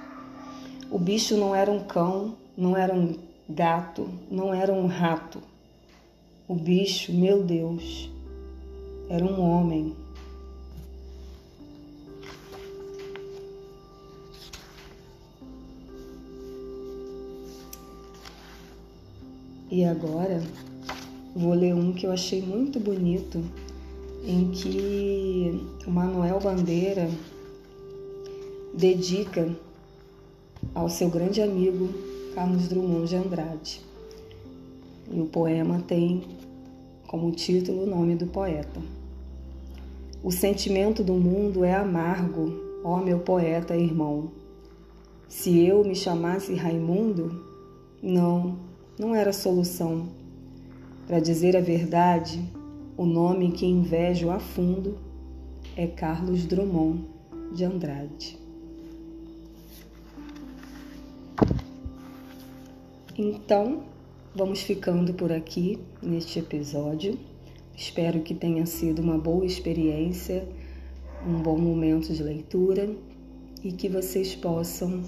O 0.97 0.99
bicho 0.99 1.37
não 1.37 1.55
era 1.55 1.71
um 1.71 1.85
cão, 1.85 2.35
não 2.57 2.75
era 2.75 2.95
um 2.95 3.19
gato, 3.47 4.09
não 4.31 4.55
era 4.55 4.73
um 4.73 4.87
rato. 4.87 5.43
O 6.49 6.55
bicho, 6.55 7.13
meu 7.13 7.43
Deus, 7.43 8.09
era 9.11 9.23
um 9.23 9.39
homem. 9.39 9.95
E 19.71 19.85
agora 19.85 20.43
vou 21.35 21.53
ler 21.53 21.75
um 21.75 21.93
que 21.93 22.07
eu 22.07 22.11
achei 22.11 22.41
muito 22.41 22.81
bonito, 22.81 23.45
em 24.25 24.51
que 24.51 25.63
o 25.87 25.91
Manuel 25.91 26.41
Bandeira 26.41 27.11
dedica 28.73 29.55
ao 30.75 30.89
seu 30.89 31.09
grande 31.09 31.41
amigo 31.41 31.89
Carlos 32.35 32.69
Drummond 32.69 33.09
de 33.09 33.17
Andrade. 33.17 33.81
E 35.11 35.21
o 35.21 35.27
poema 35.27 35.83
tem 35.87 36.23
como 37.07 37.31
título 37.33 37.85
o 37.85 37.87
nome 37.87 38.17
do 38.17 38.27
poeta. 38.27 38.81
O 40.23 40.33
sentimento 40.33 41.05
do 41.05 41.15
mundo 41.15 41.65
é 41.65 41.75
amargo, 41.75 42.81
ó 42.83 42.99
meu 42.99 43.21
poeta 43.21 43.77
irmão. 43.77 44.31
Se 45.29 45.65
eu 45.65 45.85
me 45.85 45.95
chamasse 45.95 46.55
Raimundo, 46.55 47.45
não, 48.03 48.57
não 48.99 49.15
era 49.15 49.33
solução. 49.33 50.09
Para 51.07 51.21
dizer 51.21 51.57
a 51.57 51.61
verdade, 51.61 52.43
o 52.97 53.05
nome 53.05 53.53
que 53.53 53.67
invejo 53.67 54.31
a 54.31 54.39
fundo 54.39 54.99
é 55.77 55.87
Carlos 55.87 56.45
Drummond 56.45 57.05
de 57.55 57.65
Andrade. 57.65 58.46
Então, 63.19 63.85
vamos 64.35 64.61
ficando 64.61 65.15
por 65.15 65.33
aqui 65.33 65.79
neste 66.03 66.39
episódio. 66.39 67.19
Espero 67.75 68.21
que 68.21 68.35
tenha 68.35 68.67
sido 68.67 69.01
uma 69.01 69.17
boa 69.17 69.47
experiência, 69.47 70.47
um 71.27 71.41
bom 71.41 71.57
momento 71.57 72.13
de 72.13 72.23
leitura 72.23 72.95
e 73.65 73.73
que 73.73 73.89
vocês 73.89 74.35
possam 74.35 75.03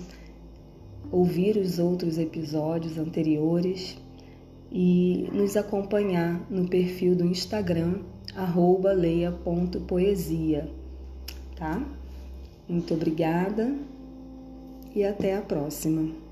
ouvir 1.13 1.59
os 1.59 1.79
outros 1.79 2.17
episódios 2.17 2.97
anteriores 2.97 3.99
e 4.73 5.29
nos 5.31 5.55
acompanhar 5.55 6.47
no 6.51 6.67
perfil 6.67 7.15
do 7.15 7.27
Instagram 7.27 8.01
@leia.poesia, 8.97 10.71
tá? 11.57 11.87
Muito 12.67 12.95
obrigada 12.95 13.77
e 14.95 15.05
até 15.05 15.37
a 15.37 15.43
próxima. 15.43 16.28